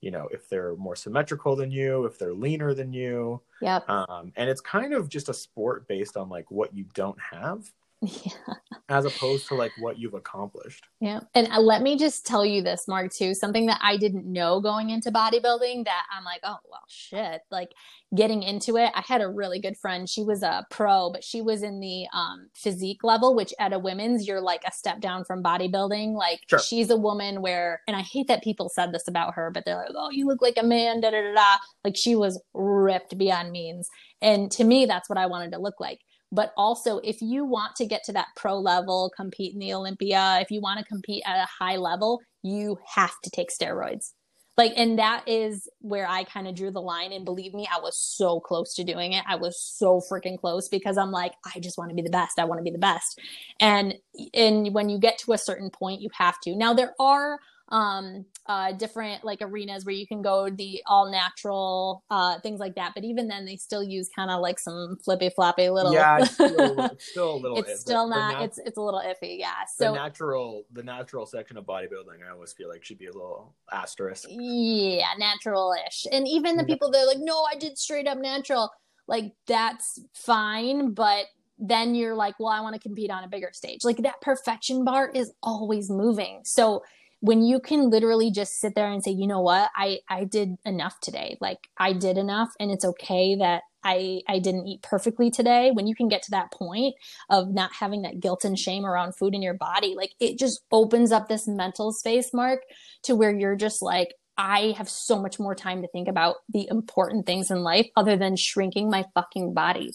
[0.00, 3.40] you know, if they're more symmetrical than you, if they're leaner than you.
[3.60, 3.88] Yep.
[3.88, 7.70] Um, and it's kind of just a sport based on like what you don't have.
[8.06, 8.54] Yeah.
[8.88, 10.86] as opposed to like what you've accomplished.
[11.00, 11.20] Yeah.
[11.34, 13.34] And uh, let me just tell you this, Mark, too.
[13.34, 17.40] Something that I didn't know going into bodybuilding that I'm like, oh, well, shit.
[17.50, 17.72] Like
[18.14, 20.08] getting into it, I had a really good friend.
[20.08, 23.78] She was a pro, but she was in the um, physique level, which at a
[23.78, 26.14] women's, you're like a step down from bodybuilding.
[26.14, 26.60] Like Sure.
[26.60, 29.76] she's a woman where, and I hate that people said this about her, but they're
[29.76, 31.56] like, oh, you look like a man, da da da da.
[31.82, 33.88] Like she was ripped beyond means.
[34.22, 36.00] And to me, that's what I wanted to look like
[36.32, 40.38] but also if you want to get to that pro level compete in the olympia
[40.40, 44.12] if you want to compete at a high level you have to take steroids.
[44.56, 47.78] Like and that is where i kind of drew the line and believe me i
[47.78, 49.22] was so close to doing it.
[49.28, 52.38] I was so freaking close because i'm like i just want to be the best.
[52.38, 53.20] I want to be the best.
[53.60, 53.94] And
[54.32, 56.56] and when you get to a certain point you have to.
[56.56, 57.38] Now there are
[57.70, 62.76] um uh different like arenas where you can go the all natural uh things like
[62.76, 66.18] that but even then they still use kind of like some flippy floppy little Yeah,
[66.20, 67.56] it's still, it's still a little.
[67.58, 67.78] it's iffy.
[67.78, 71.56] still not nat- it's it's a little iffy yeah the so natural, the natural section
[71.56, 72.24] of bodybuilding.
[72.24, 74.26] I always feel like should be a little asterisk.
[74.30, 78.70] yeah natural-ish and even the people that are like no i did straight up natural
[79.08, 81.26] like that's fine but
[81.58, 84.84] then you're like well i want to compete on a bigger stage like that perfection
[84.84, 86.82] bar is always moving so
[87.26, 90.56] when you can literally just sit there and say you know what i i did
[90.64, 95.28] enough today like i did enough and it's okay that i i didn't eat perfectly
[95.28, 96.94] today when you can get to that point
[97.28, 100.60] of not having that guilt and shame around food in your body like it just
[100.70, 102.60] opens up this mental space mark
[103.02, 106.68] to where you're just like I have so much more time to think about the
[106.68, 109.94] important things in life other than shrinking my fucking body.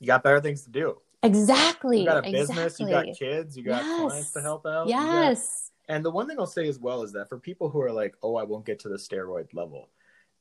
[0.00, 0.98] You got better things to do.
[1.22, 2.00] Exactly.
[2.00, 2.40] You got a exactly.
[2.40, 2.80] business.
[2.80, 3.56] You got kids.
[3.56, 4.00] You got Yes.
[4.00, 4.88] clients to help out.
[4.88, 5.69] Yes.
[5.90, 8.16] And the one thing I'll say as well is that for people who are like,
[8.22, 9.90] "Oh, I won't get to the steroid level,"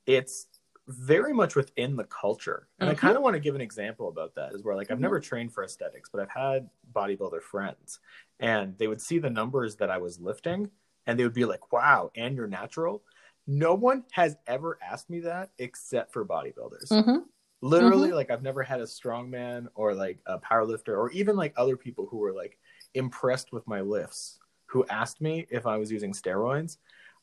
[0.07, 0.47] it's
[0.87, 2.69] very much within the culture.
[2.81, 2.95] And I Mhm.
[2.95, 4.53] kind of want to give an example about that.
[4.55, 5.01] Is where like I've Mhm.
[5.01, 7.99] never trained for aesthetics, but I've had bodybuilder friends,
[8.39, 10.71] and they would see the numbers that I was lifting,
[11.07, 13.03] and they would be like, "Wow!" And you're natural.
[13.47, 16.99] No one has ever asked me that except for bodybuilders.
[16.99, 17.29] hmm
[17.61, 21.77] Literally, like I've never had a strongman or like a powerlifter or even like other
[21.77, 22.57] people who were like
[22.93, 26.77] impressed with my lifts who asked me if I was using steroids.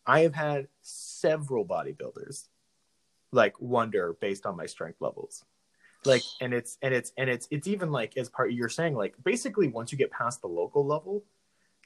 [0.04, 2.48] I have had several bodybuilders
[3.32, 5.44] like wonder based on my strength levels.
[6.04, 9.14] Like and it's and it's and it's it's even like as part you're saying like
[9.24, 11.24] basically once you get past the local level,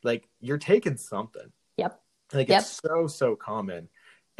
[0.03, 1.53] like you're taking something.
[1.77, 2.01] Yep.
[2.33, 2.61] Like Yep.
[2.61, 3.89] it's so so common.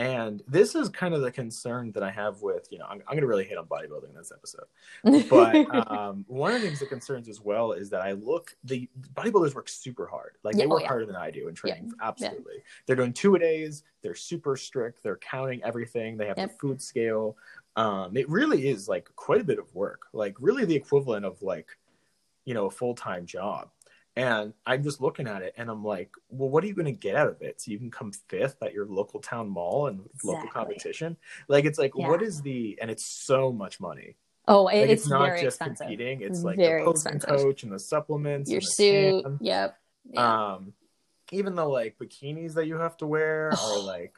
[0.01, 3.13] And this is kind of the concern that I have with, you know, I'm, I'm
[3.13, 4.65] going to really hit on bodybuilding in this episode.
[5.29, 8.89] But um, one of the things that concerns as well is that I look, the
[9.13, 10.37] bodybuilders work super hard.
[10.43, 10.89] Like Yeah, they oh, work yeah.
[10.89, 11.93] harder than I do in training.
[12.01, 12.63] Yeah, Absolutely.
[12.87, 13.83] They're doing two a days.
[14.01, 15.03] They're super strict.
[15.03, 16.17] They're counting everything.
[16.17, 16.53] They have Yep.
[16.53, 17.37] the food scale.
[17.77, 21.43] Um, it really is like quite a bit of work, like really the equivalent of
[21.43, 21.69] like,
[22.47, 23.69] you know, a full time job.
[24.21, 26.93] And I'm just looking at it and I'm like, well, what are you going to
[26.93, 27.61] get out of it?
[27.61, 31.17] So you can come fifth at your local town mall and local competition.
[31.49, 32.09] Like, it's like, Yeah.
[32.09, 34.17] what is the, and it's so much money.
[34.49, 35.87] oh, it, Like, it's, it's, not very just expensive.
[35.87, 36.21] competing.
[36.23, 37.41] It's like Very the posing expensive.
[37.47, 39.25] coach and the supplements, Your the suit.
[39.41, 39.79] Yep.
[40.13, 40.53] Yeah.
[40.53, 40.73] Um,
[41.31, 44.15] even the like bikinis that you have to wear are like,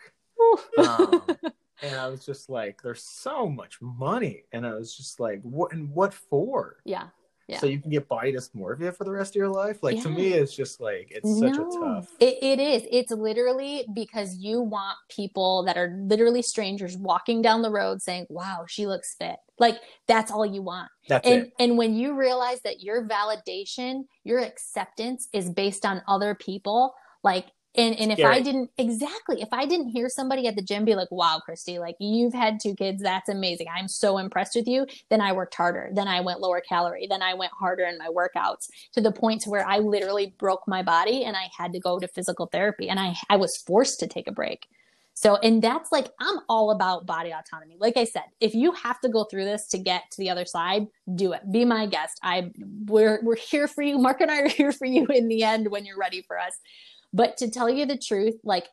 [0.79, 1.23] um,
[1.83, 5.73] and I was just like, there's so much money, and I was just like, what
[5.73, 6.79] and what for?
[6.85, 7.09] yeah.
[7.49, 7.59] Yeah.
[7.59, 9.83] So you can get body dysmorphia for the rest of your life.
[9.83, 12.09] Like to me, it's just like it's such a tough.
[12.21, 12.85] It, it is.
[12.91, 18.27] It's literally because you want people that are literally strangers walking down the road saying,
[18.29, 20.89] "Wow, she looks fit." Like that's all you want.
[21.09, 21.53] That's and it.
[21.59, 27.47] and when you realize that your validation, your acceptance is based on other people, like
[27.75, 30.95] and and if I didn't exactly, if I didn't hear somebody at the gym be
[30.95, 33.67] like, "Wow, Christy, like you've had two kids, that's amazing.
[33.75, 35.91] I'm so impressed with you." Then I worked harder.
[35.95, 37.07] Then I went lower calorie.
[37.09, 40.63] Then I went harder in my workouts to the point to where I literally broke
[40.69, 44.01] my body and I had to go to physical therapy and I I was forced
[44.01, 44.67] to take a break.
[45.15, 47.77] So, and that's like, I'm all about body autonomy.
[47.79, 50.47] Like I said, if you have to go through this to get to the other
[50.47, 51.43] side, do it.
[51.53, 52.19] Be my guest.
[52.23, 52.51] I,
[52.87, 53.99] we're, we're here for you.
[53.99, 56.59] Mark and I are here for you in the end when you're ready for us.
[57.13, 58.69] But to tell you the truth, like,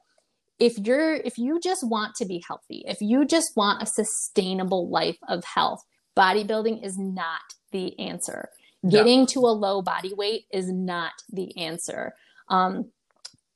[0.60, 4.90] if you're, if you just want to be healthy, if you just want a sustainable
[4.90, 5.82] life of health,
[6.18, 8.50] bodybuilding is not the answer.
[8.88, 12.14] Getting to a low body weight is not the answer.
[12.48, 12.92] Um,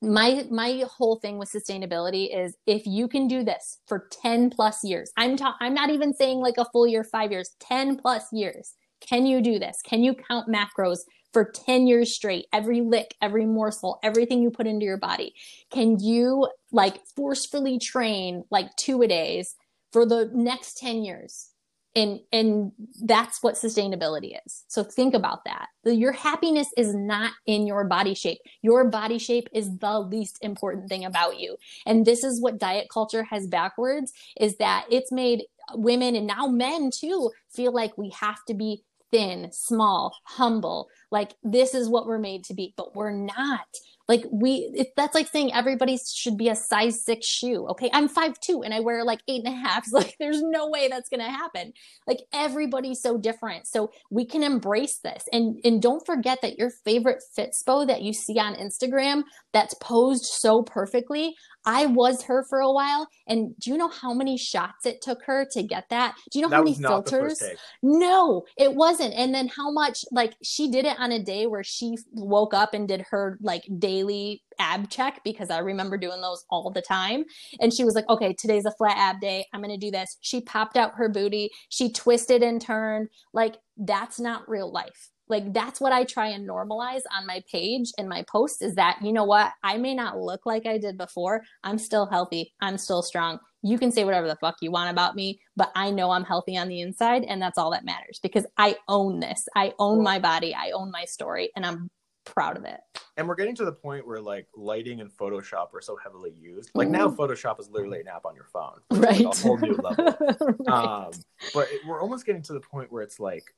[0.04, 4.84] my my whole thing with sustainability is if you can do this for 10 plus
[4.84, 8.26] years i'm ta- i'm not even saying like a full year 5 years 10 plus
[8.34, 11.00] years can you do this can you count macros
[11.34, 15.34] for 10 years straight every lick every morsel everything you put into your body.
[15.71, 19.56] Can you like forcefully train like two a days
[19.92, 21.50] for the next 10 years?
[21.96, 22.71] And and
[23.04, 24.63] that's what sustainability is.
[24.67, 25.67] So think about that.
[25.86, 28.40] Your happiness is not in your body shape.
[28.63, 31.56] Your body shape is the least important thing about you.
[31.86, 35.44] And this is what diet culture has backwards is that it's made
[35.75, 41.35] women and now men too feel like we have to be thin small humble like
[41.43, 43.67] this is what we're made to be but we're not
[44.09, 47.67] like we, if that's like saying everybody should be a size six shoe.
[47.69, 49.85] Okay, I'm five two and I wear like eight and a half.
[49.93, 51.71] Like there's no way that's gonna happen.
[52.07, 53.67] Like everybody's so different.
[53.67, 58.11] So we can embrace this and and don't forget that your favorite Fitspo that you
[58.11, 61.35] see on Instagram that's posed so perfectly.
[61.65, 65.23] I was her for a while, and do you know how many shots it took
[65.23, 66.15] her to get that?
[66.31, 67.41] Do you know that how many filters?
[67.81, 69.13] No, it wasn't.
[69.13, 72.73] And then how much like she did it on a day where she woke up
[72.73, 77.25] and did her like daily ab check because I remember doing those all the time.
[77.59, 79.45] And she was like, "Okay, today's a flat ab day.
[79.53, 83.09] I'm going to do this." She popped out her booty, she twisted and turned.
[83.33, 87.92] Like that's not real life like that's what I try and normalize on my page
[87.98, 89.52] and my posts is that you know what?
[89.63, 91.44] I may not look like I did before.
[91.63, 92.54] I'm still healthy.
[92.62, 93.40] I'm still strong.
[93.62, 96.58] You can say whatever the fuck you want about me but I know I'm healthy
[96.58, 99.48] on the inside and that's all that matters because I own this.
[99.56, 100.54] I own my body.
[100.54, 101.90] I own my story and I'm
[102.26, 102.80] proud of it.
[103.17, 106.71] And we're getting to the point where like lighting and photoshop are so heavily used.
[106.74, 106.98] Like mm-hmm.
[106.98, 108.80] now photoshop is literally an app on your phone.
[108.92, 110.17] Right like a whole new level.
[110.60, 110.67] Right.
[110.67, 111.12] um
[111.54, 113.54] but it, we're almost getting to the point where it's like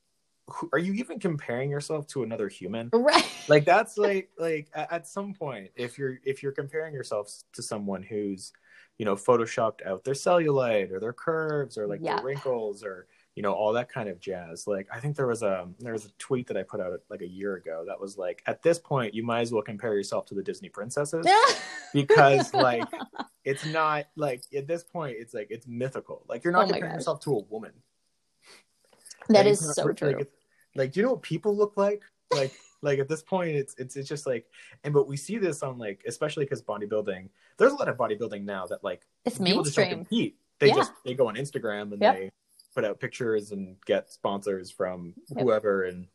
[0.71, 2.89] are you even comparing yourself to another human?
[2.93, 3.25] Right.
[3.47, 8.03] Like that's like like at some point if you're if you're comparing yourself to someone
[8.03, 8.51] who's
[8.97, 12.17] you know photoshopped out their cellulite or their curves or like yep.
[12.17, 15.43] their wrinkles or you know all that kind of jazz like i think there was
[15.43, 18.17] a there was a tweet that i put out like a year ago that was
[18.17, 21.25] like at this point you might as well compare yourself to the disney princesses.
[21.93, 22.83] Because like
[23.45, 26.25] it's not like at this point it's like it's mythical.
[26.27, 27.71] Like you're not oh comparing yourself to a woman.
[29.29, 30.17] That like, is so true.
[30.17, 30.29] Like,
[30.76, 32.03] like, do you know what people look like?
[32.34, 34.45] Like, like at this point, it's it's it's just like,
[34.84, 37.30] and but we see this on like, especially because bodybuilding.
[37.57, 39.88] There's a lot of bodybuilding now that like it's people mainstream.
[39.88, 40.38] just compete.
[40.59, 40.76] They yeah.
[40.76, 42.15] just they go on Instagram and yep.
[42.15, 42.32] they
[42.76, 45.43] put out pictures and get sponsors from yep.
[45.43, 46.07] whoever and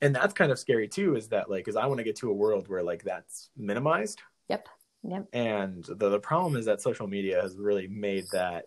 [0.00, 2.30] and that's kind of scary too is that like because i want to get to
[2.30, 4.66] a world where like that's minimized yep
[5.02, 8.66] yep and the, the problem is that social media has really made that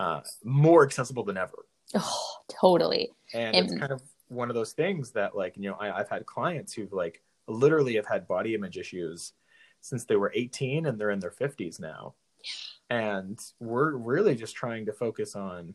[0.00, 1.64] uh, more accessible than ever
[1.94, 3.10] Oh, totally.
[3.32, 6.08] And, and it's kind of one of those things that, like, you know, I, I've
[6.08, 9.32] had clients who've like literally have had body image issues
[9.80, 12.14] since they were 18 and they're in their 50s now.
[12.90, 15.74] And we're really just trying to focus on,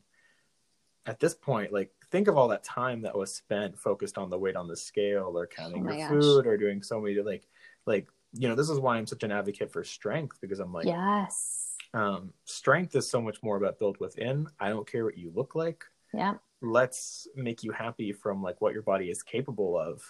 [1.05, 4.37] at this point, like, think of all that time that was spent focused on the
[4.37, 6.09] weight on the scale or counting oh your gosh.
[6.09, 7.47] food or doing so many, like,
[7.85, 10.85] like, you know, this is why I'm such an advocate for strength because I'm like,
[10.85, 11.75] yes.
[11.93, 14.47] Um, strength is so much more about built within.
[14.59, 15.83] I don't care what you look like.
[16.13, 16.35] Yeah.
[16.61, 20.01] Let's make you happy from like what your body is capable of.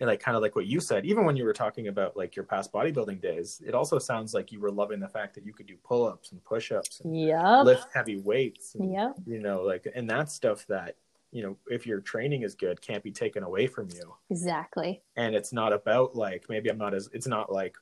[0.00, 2.36] And like kind of like what you said, even when you were talking about like
[2.36, 5.52] your past bodybuilding days, it also sounds like you were loving the fact that you
[5.52, 7.64] could do pull ups and push ups and yep.
[7.64, 8.76] lift heavy weights.
[8.76, 9.16] And, yep.
[9.26, 10.94] You know, like and that stuff that
[11.30, 15.34] you know if your training is good can't be taken away from you exactly and
[15.34, 17.76] it's not about like maybe i'm not as it's not like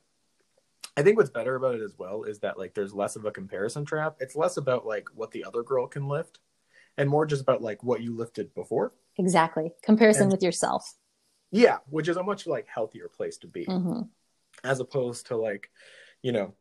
[0.96, 3.30] i think what's better about it as well is that like there's less of a
[3.30, 6.40] comparison trap it's less about like what the other girl can lift
[6.98, 8.92] and more just about like what you lifted before.
[9.18, 9.72] Exactly.
[9.82, 10.94] Comparison and, with yourself.
[11.50, 13.66] Yeah, which is a much like healthier place to be.
[13.66, 14.02] Mm-hmm.
[14.64, 15.70] As opposed to like,
[16.22, 16.54] you know,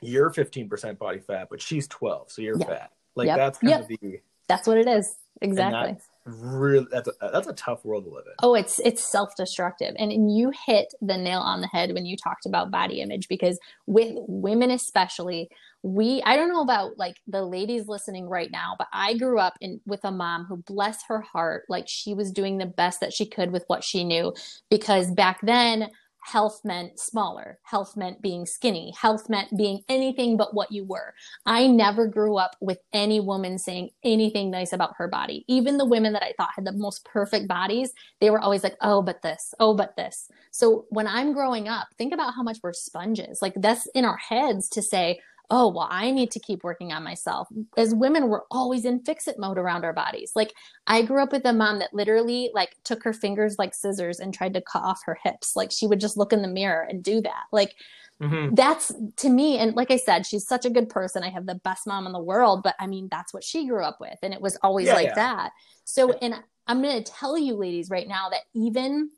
[0.00, 2.68] you're 15% body fat, but she's 12, so you're yep.
[2.68, 2.92] fat.
[3.14, 3.36] Like yep.
[3.36, 3.80] that's kind yep.
[3.82, 5.14] of the That's what it is.
[5.40, 9.94] Exactly really that's a, that's a tough world to live in oh it's it's self-destructive
[9.98, 13.26] and, and you hit the nail on the head when you talked about body image
[13.26, 15.48] because with women especially
[15.82, 19.54] we i don't know about like the ladies listening right now but i grew up
[19.60, 23.12] in with a mom who bless her heart like she was doing the best that
[23.12, 24.32] she could with what she knew
[24.70, 25.88] because back then
[26.22, 27.58] health meant smaller.
[27.64, 28.94] Health meant being skinny.
[28.98, 31.14] Health meant being anything but what you were.
[31.46, 35.44] I never grew up with any woman saying anything nice about her body.
[35.48, 38.76] Even the women that I thought had the most perfect bodies, they were always like,
[38.80, 40.28] oh, but this, oh, but this.
[40.52, 43.42] So when I'm growing up, think about how much we're sponges.
[43.42, 45.20] Like that's in our heads to say,
[45.50, 47.48] oh, well, I need to keep working on myself.
[47.76, 50.32] As women, we're always in fix it mode around our bodies.
[50.34, 50.54] Like
[50.86, 54.32] I grew up with a mom that literally like took her fingers like scissors and
[54.32, 55.54] tried to cut off her hips.
[55.54, 57.44] Like she would just look in the mirror and do that.
[57.52, 57.74] Like
[58.20, 58.54] mm-hmm.
[58.54, 59.58] that's to me.
[59.58, 61.22] And like I said, she's such a good person.
[61.22, 63.84] I have the best mom in the world, but I mean, that's what she grew
[63.84, 64.18] up with.
[64.22, 65.14] And it was always yeah, like yeah.
[65.14, 65.52] that.
[65.84, 66.34] So, and
[66.66, 69.10] I'm going to tell you ladies right now that even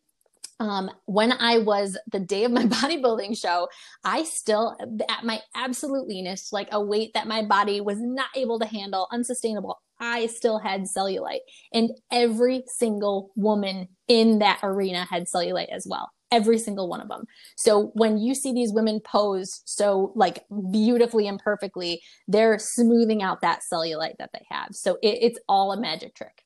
[0.60, 3.68] um, when I was the day of my bodybuilding show,
[4.04, 4.76] I still,
[5.08, 9.08] at my absolute leanest, like a weight that my body was not able to handle,
[9.12, 11.40] unsustainable, I still had cellulite.
[11.72, 16.10] And every single woman in that arena had cellulite as well.
[16.30, 17.24] Every single one of them.
[17.56, 23.40] So when you see these women pose so like beautifully and perfectly, they're smoothing out
[23.42, 24.68] that cellulite that they have.
[24.72, 26.42] So it, it's all a magic trick.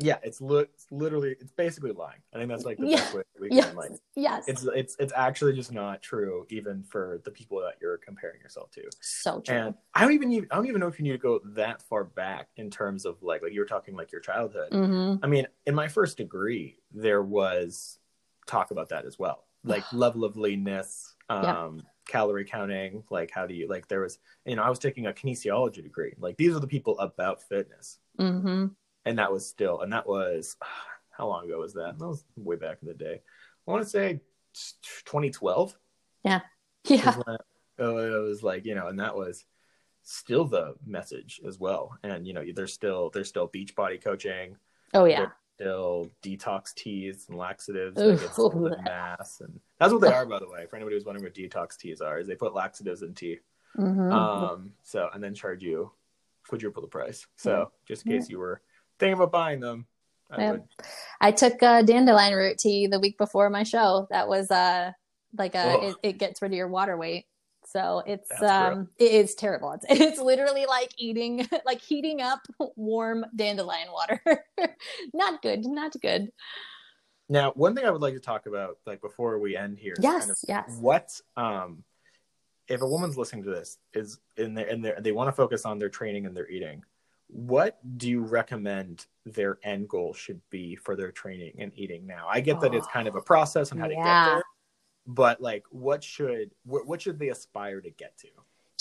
[0.00, 2.20] Yeah, it's, li- it's literally it's basically lying.
[2.34, 2.98] I think that's like the Yeah.
[3.00, 3.66] best way we Yes.
[3.66, 4.44] can like Yes.
[4.48, 8.70] it's it's it's actually just not true even for the people that you're comparing yourself
[8.72, 8.82] to.
[9.00, 9.54] so true.
[9.54, 11.82] And I don't even need, I don't even know if you need to go that
[11.82, 14.72] far back in terms of like like you were talking like your childhood.
[14.72, 17.98] hmm I mean, in my first degree, there was
[18.46, 21.68] talk about that as well, like level of leanness, um, Yeah.
[22.08, 25.12] calorie counting, like how do you like there was you know I was taking a
[25.12, 26.14] kinesiology degree.
[26.18, 28.66] Like these are the people about fitness, hmm
[29.04, 30.56] and that was still and that was
[31.10, 31.98] how long ago was that?
[31.98, 33.20] That was way back in the day.
[33.66, 34.20] I want to say
[35.04, 35.76] 2012.
[36.24, 36.40] Yeah.
[37.24, 37.36] when
[37.78, 39.44] uh, it was like you know and that was
[40.02, 44.56] still the message as well and you know there's still there's still beach body coaching
[44.94, 45.26] Oh, yeah.
[45.54, 48.10] still detox teas and laxatives Ooh.
[48.10, 51.34] it's mass and that's what they are by the way for anybody who's wondering what
[51.34, 53.38] detox teas are is they put laxatives in tea
[53.76, 55.92] hmm um so and then charge you
[56.48, 58.62] quadruple the price so just in case you were
[59.00, 59.86] thinking about buying them
[60.30, 60.50] I Yeah.
[60.52, 60.62] would
[61.20, 64.06] I took uh, dandelion root tea the week before my show.
[64.10, 64.92] That was uh
[65.36, 67.26] like a it, it gets rid of your water weight.
[67.66, 69.72] So it's That's um it is terrible.
[69.72, 72.40] It's, it's literally like eating like heating up
[72.76, 74.22] warm dandelion water.
[75.14, 76.30] not good, not good.
[77.28, 79.94] Now, one thing I would like to talk about, like before we end here.
[80.00, 80.78] Yes, kind of yes.
[80.80, 81.84] what um,
[82.66, 85.64] if a woman's listening to this is in their in their they want to focus
[85.64, 86.84] on their training and their eating.
[87.32, 92.26] What do you recommend their end goal should be for their training and eating now?
[92.28, 94.42] I get that it's kind of a process and how to get there,
[95.06, 98.28] but like, what should what, what should they aspire to get to?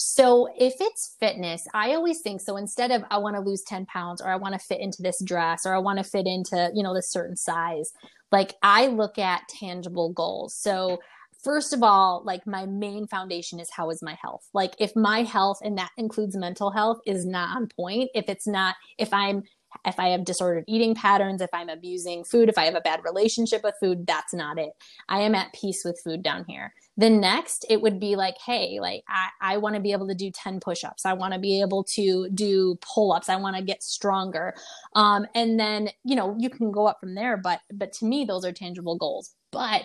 [0.01, 2.55] So if it's fitness, I always think so.
[2.55, 5.21] Instead of I want to lose 10 pounds or I want to fit into this
[5.21, 7.91] dress or I want to fit into, you know, this certain size,
[8.31, 10.55] like I look at tangible goals.
[10.55, 10.99] So
[11.43, 14.47] first of all, like my main foundation is how is my health?
[14.53, 18.47] Like if my health, and that includes mental health, is not on point, if it's
[18.47, 19.43] not, if I'm
[19.85, 23.01] if I have disordered eating patterns, if I'm abusing food, if I have a bad
[23.03, 24.71] relationship with food, that's not it.
[25.07, 26.73] I am at peace with food down here.
[26.97, 30.15] Then next, it would be like, hey, like I, I want to be able to
[30.15, 31.05] do 10 push ups.
[31.05, 33.29] I want to be able to do pull ups.
[33.29, 34.53] I want to get stronger.
[34.95, 37.37] Um, and then, you know, you can go up from there.
[37.37, 39.35] But, but to me, those are tangible goals.
[39.51, 39.83] But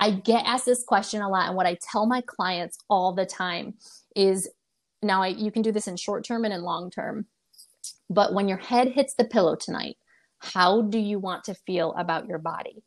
[0.00, 1.48] I get asked this question a lot.
[1.48, 3.74] And what I tell my clients all the time
[4.14, 4.48] is
[5.02, 7.26] now I, you can do this in short term and in long term.
[8.10, 9.96] But when your head hits the pillow tonight,
[10.38, 12.82] how do you want to feel about your body?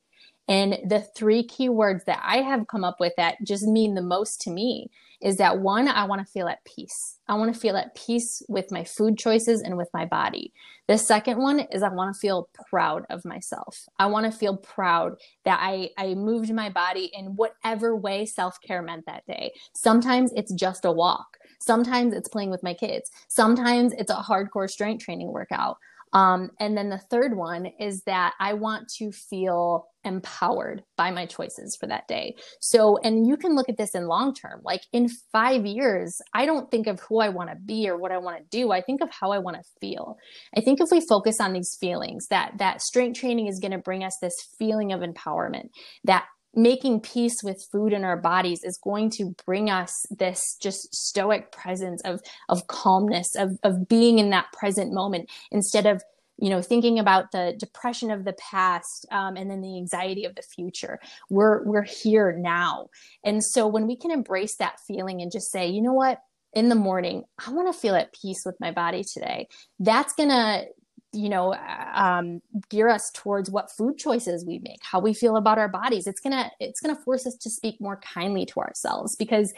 [0.52, 4.02] And the three key words that I have come up with that just mean the
[4.02, 4.90] most to me
[5.22, 7.20] is that one, I want to feel at peace.
[7.30, 10.52] I want to feel at peace with my food choices and with my body.
[10.90, 13.88] The second one is I want to feel proud of myself.
[13.98, 15.14] I want to feel proud
[15.46, 19.54] that I, I moved my body in whatever way self care meant that day.
[19.74, 21.38] Sometimes it's just a walk.
[21.62, 23.10] Sometimes it's playing with my kids.
[23.30, 25.78] Sometimes it's a hardcore strength training workout.
[26.14, 31.26] Um, and then the third one is that I want to feel empowered by my
[31.26, 32.36] choices for that day.
[32.60, 34.62] So, and you can look at this in long term.
[34.64, 38.12] Like in five years, I don't think of who I want to be or what
[38.12, 38.72] I want to do.
[38.72, 40.18] I think of how I want to feel.
[40.56, 43.78] I think if we focus on these feelings, that that strength training is going to
[43.78, 45.70] bring us this feeling of empowerment.
[46.04, 46.26] That
[46.56, 51.52] making peace with food in our bodies is going to bring us this just stoic
[51.52, 56.02] presence of of calmness of of being in that present moment instead of
[56.38, 60.36] you know thinking about the depression of the past um, and then the anxiety of
[60.36, 61.00] the future.
[61.30, 62.88] We're we're here now.
[63.24, 66.20] And so when we can embrace that feeling and just say you know what?
[66.54, 69.48] In the morning i want to feel at peace with my body today.
[69.80, 70.66] That's gonna
[71.14, 71.54] you know
[71.94, 76.08] um, gear us towards what food choices we make how we feel about our bodies.
[76.08, 79.54] It's gonna it's gonna force us to speak more kindly to ourselves because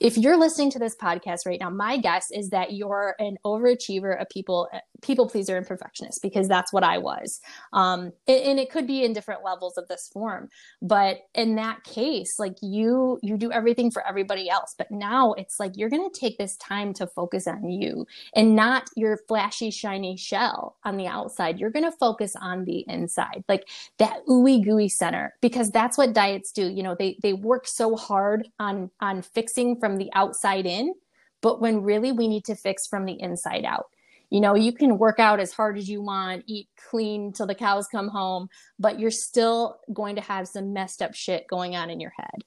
[0.00, 4.20] if you're listening to this podcast right now my guess is that you're an overachiever
[4.20, 4.68] a people
[5.04, 7.40] people pleaser and perfectionist because that's what i was.
[7.72, 10.48] Um, and, and it could be in different levels of this form
[10.82, 14.74] but in that case like you you do everything for everybody else.
[14.76, 18.56] But now it's like you're going to take this time to focus on you and
[18.56, 21.58] not your flashy shiny shell on the outside.
[21.58, 26.12] You're going to focus on the inside like that ooey gooey center because that's what
[26.12, 26.68] diets do.
[26.68, 30.94] You know they they work so hard on on fixing from the outside in
[31.40, 33.86] but when really we need to fix from the inside out
[34.30, 37.54] you know you can work out as hard as you want eat clean till the
[37.54, 38.48] cows come home
[38.78, 42.42] but you're still going to have some messed up shit going on in your head.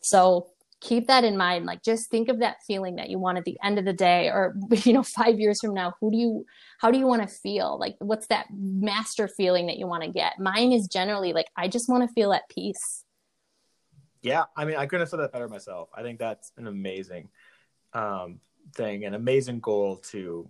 [0.00, 0.50] So
[0.80, 1.64] keep that in mind.
[1.64, 4.28] Like just think of that feeling that you want at the end of the day
[4.28, 5.94] or you know 5 years from now.
[6.00, 6.46] Who do you
[6.78, 7.78] how do you want to feel?
[7.78, 10.38] Like what's that master feeling that you want to get?
[10.38, 13.04] Mine is generally like i just want to feel at peace.
[14.20, 15.88] Yeah i mean i couldn't have said that better myself.
[15.94, 17.28] I think that's an amazing
[17.92, 18.40] um,
[18.74, 20.48] thing an amazing goal to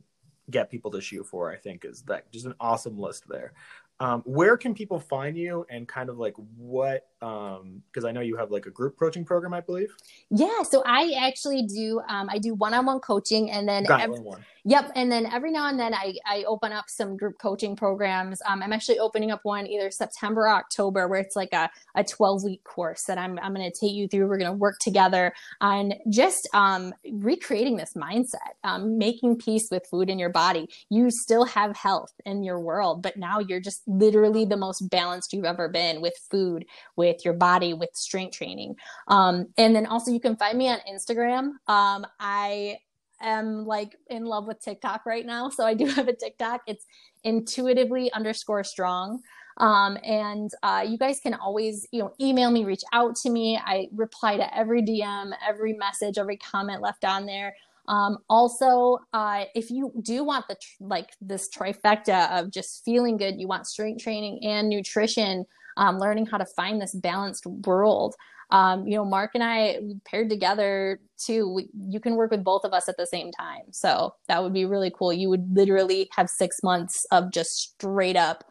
[0.50, 3.52] get people to shoot for i think is that just an awesome list there.
[4.00, 8.20] Um, where can people find you and kind of like what um because i know
[8.20, 9.94] you have like a group coaching program i believe?
[10.30, 14.18] Yeah so i actually do um i do one-on-one coaching and then every,
[14.64, 18.40] yep and then every now and then i i open up some group coaching programs
[18.46, 22.04] um i'm actually opening up one either september or october where it's like a, a
[22.04, 24.78] 12 week course that i'm, I'm going to take you through we're going to work
[24.80, 30.68] together on just um recreating this mindset um making peace with food in your body
[30.90, 35.32] you still have health in your world but now you're just literally the most balanced
[35.32, 36.64] you've ever been with food
[36.96, 38.76] with your body with strength training.
[39.08, 41.52] Um, and then also you can find me on Instagram.
[41.66, 42.78] Um, I
[43.22, 45.48] am like in love with TikTok right now.
[45.48, 46.62] So I do have a TikTok.
[46.66, 46.86] It's
[47.24, 49.20] intuitively underscore strong.
[49.58, 53.60] Um, and uh, you guys can always, you know, email me, reach out to me.
[53.62, 57.54] I reply to every DM, every message, every comment left on there.
[57.88, 63.16] Um, also, uh, if you do want the tr- like this trifecta of just feeling
[63.16, 65.44] good, you want strength training and nutrition
[65.76, 68.14] um, learning how to find this balanced world.
[68.52, 71.48] Um, you know, Mark and I paired together too.
[71.48, 73.62] We, you can work with both of us at the same time.
[73.70, 75.10] So that would be really cool.
[75.10, 78.44] You would literally have six months of just straight up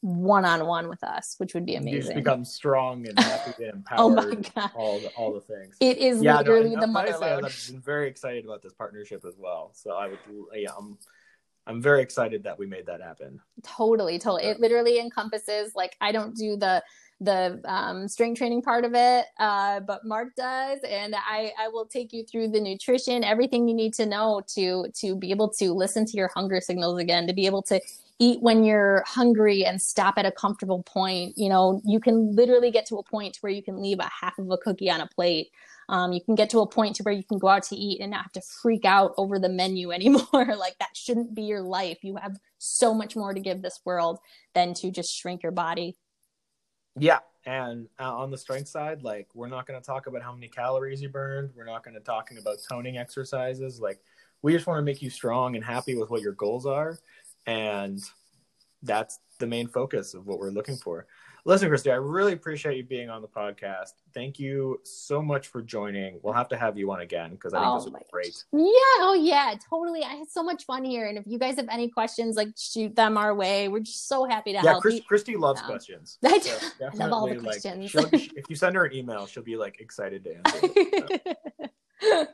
[0.00, 1.94] one on one with us, which would be amazing.
[1.94, 3.98] You just become strong and happy and empowered.
[3.98, 4.70] oh my god!
[4.74, 5.76] All the all the things.
[5.80, 7.14] It is yeah, literally no, the mother.
[7.14, 9.70] I've been very excited about this partnership as well.
[9.74, 10.18] So I would,
[10.54, 10.98] yeah, I'm
[11.66, 13.40] I'm very excited that we made that happen.
[13.62, 14.44] Totally, totally.
[14.44, 16.82] It literally encompasses like I don't do the
[17.20, 21.86] the um, strength training part of it, uh, but Mark does, and I I will
[21.86, 25.72] take you through the nutrition, everything you need to know to to be able to
[25.72, 27.80] listen to your hunger signals again, to be able to
[28.18, 31.34] eat when you're hungry and stop at a comfortable point.
[31.36, 34.38] You know, you can literally get to a point where you can leave a half
[34.38, 35.50] of a cookie on a plate.
[35.88, 38.00] Um, you can get to a point to where you can go out to eat
[38.00, 40.56] and not have to freak out over the menu anymore.
[40.56, 41.98] like that shouldn't be your life.
[42.02, 44.18] You have so much more to give this world
[44.54, 45.96] than to just shrink your body.
[46.98, 50.32] Yeah, and uh, on the strength side, like we're not going to talk about how
[50.32, 51.50] many calories you burned.
[51.54, 53.80] We're not going to talking about toning exercises.
[53.80, 54.00] Like
[54.42, 56.98] we just want to make you strong and happy with what your goals are,
[57.46, 58.02] and
[58.82, 61.06] that's the main focus of what we're looking for.
[61.46, 63.92] Listen, Christy, I really appreciate you being on the podcast.
[64.12, 66.18] Thank you so much for joining.
[66.20, 68.44] We'll have to have you on again because I think oh this would be great.
[68.52, 70.02] Yeah, oh yeah, totally.
[70.02, 71.06] I had so much fun here.
[71.06, 73.68] And if you guys have any questions, like shoot them our way.
[73.68, 74.84] We're just so happy to yeah, help.
[74.84, 76.18] Yeah, Christy loves um, questions.
[76.24, 77.94] I, so I love all the questions.
[77.94, 81.36] Like, if you send her an email, she'll be like excited to answer.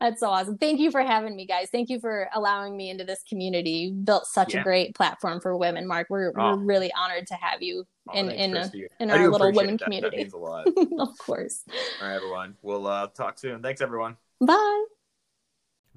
[0.00, 0.56] That's so awesome.
[0.56, 1.68] Thank you for having me, guys.
[1.70, 3.70] Thank you for allowing me into this community.
[3.70, 4.60] You built such yeah.
[4.60, 6.06] a great platform for women, Mark.
[6.08, 6.56] We're, oh.
[6.56, 9.84] we're really honored to have you oh, in in, a, in our little women that.
[9.84, 10.16] community.
[10.16, 10.66] That means a lot.
[10.98, 11.62] of course.
[12.00, 12.56] All right, everyone.
[12.62, 13.62] We'll uh, talk soon.
[13.62, 14.16] Thanks, everyone.
[14.40, 14.84] Bye.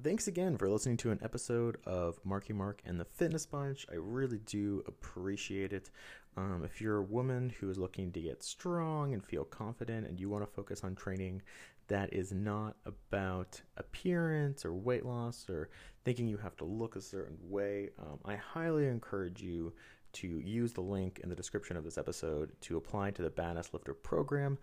[0.00, 3.84] Thanks again for listening to an episode of Marky Mark and the Fitness Bunch.
[3.90, 5.90] I really do appreciate it.
[6.36, 10.20] Um, if you're a woman who is looking to get strong and feel confident and
[10.20, 11.42] you want to focus on training
[11.88, 15.68] that is not about appearance or weight loss or
[16.04, 19.72] thinking you have to look a certain way, um, I highly encourage you
[20.20, 23.72] to use the link in the description of this episode to apply to the Badass
[23.72, 24.58] Lifter program.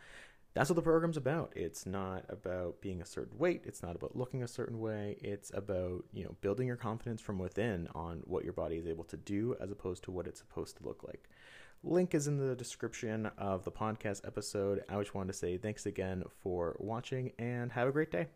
[0.53, 1.51] That's what the program's about.
[1.55, 3.63] It's not about being a certain weight.
[3.65, 5.17] It's not about looking a certain way.
[5.19, 9.03] It's about, you know, building your confidence from within on what your body is able
[9.05, 11.29] to do as opposed to what it's supposed to look like.
[11.83, 14.81] Link is in the description of the podcast episode.
[14.89, 18.27] I just wanted to say thanks again for watching and have a great day.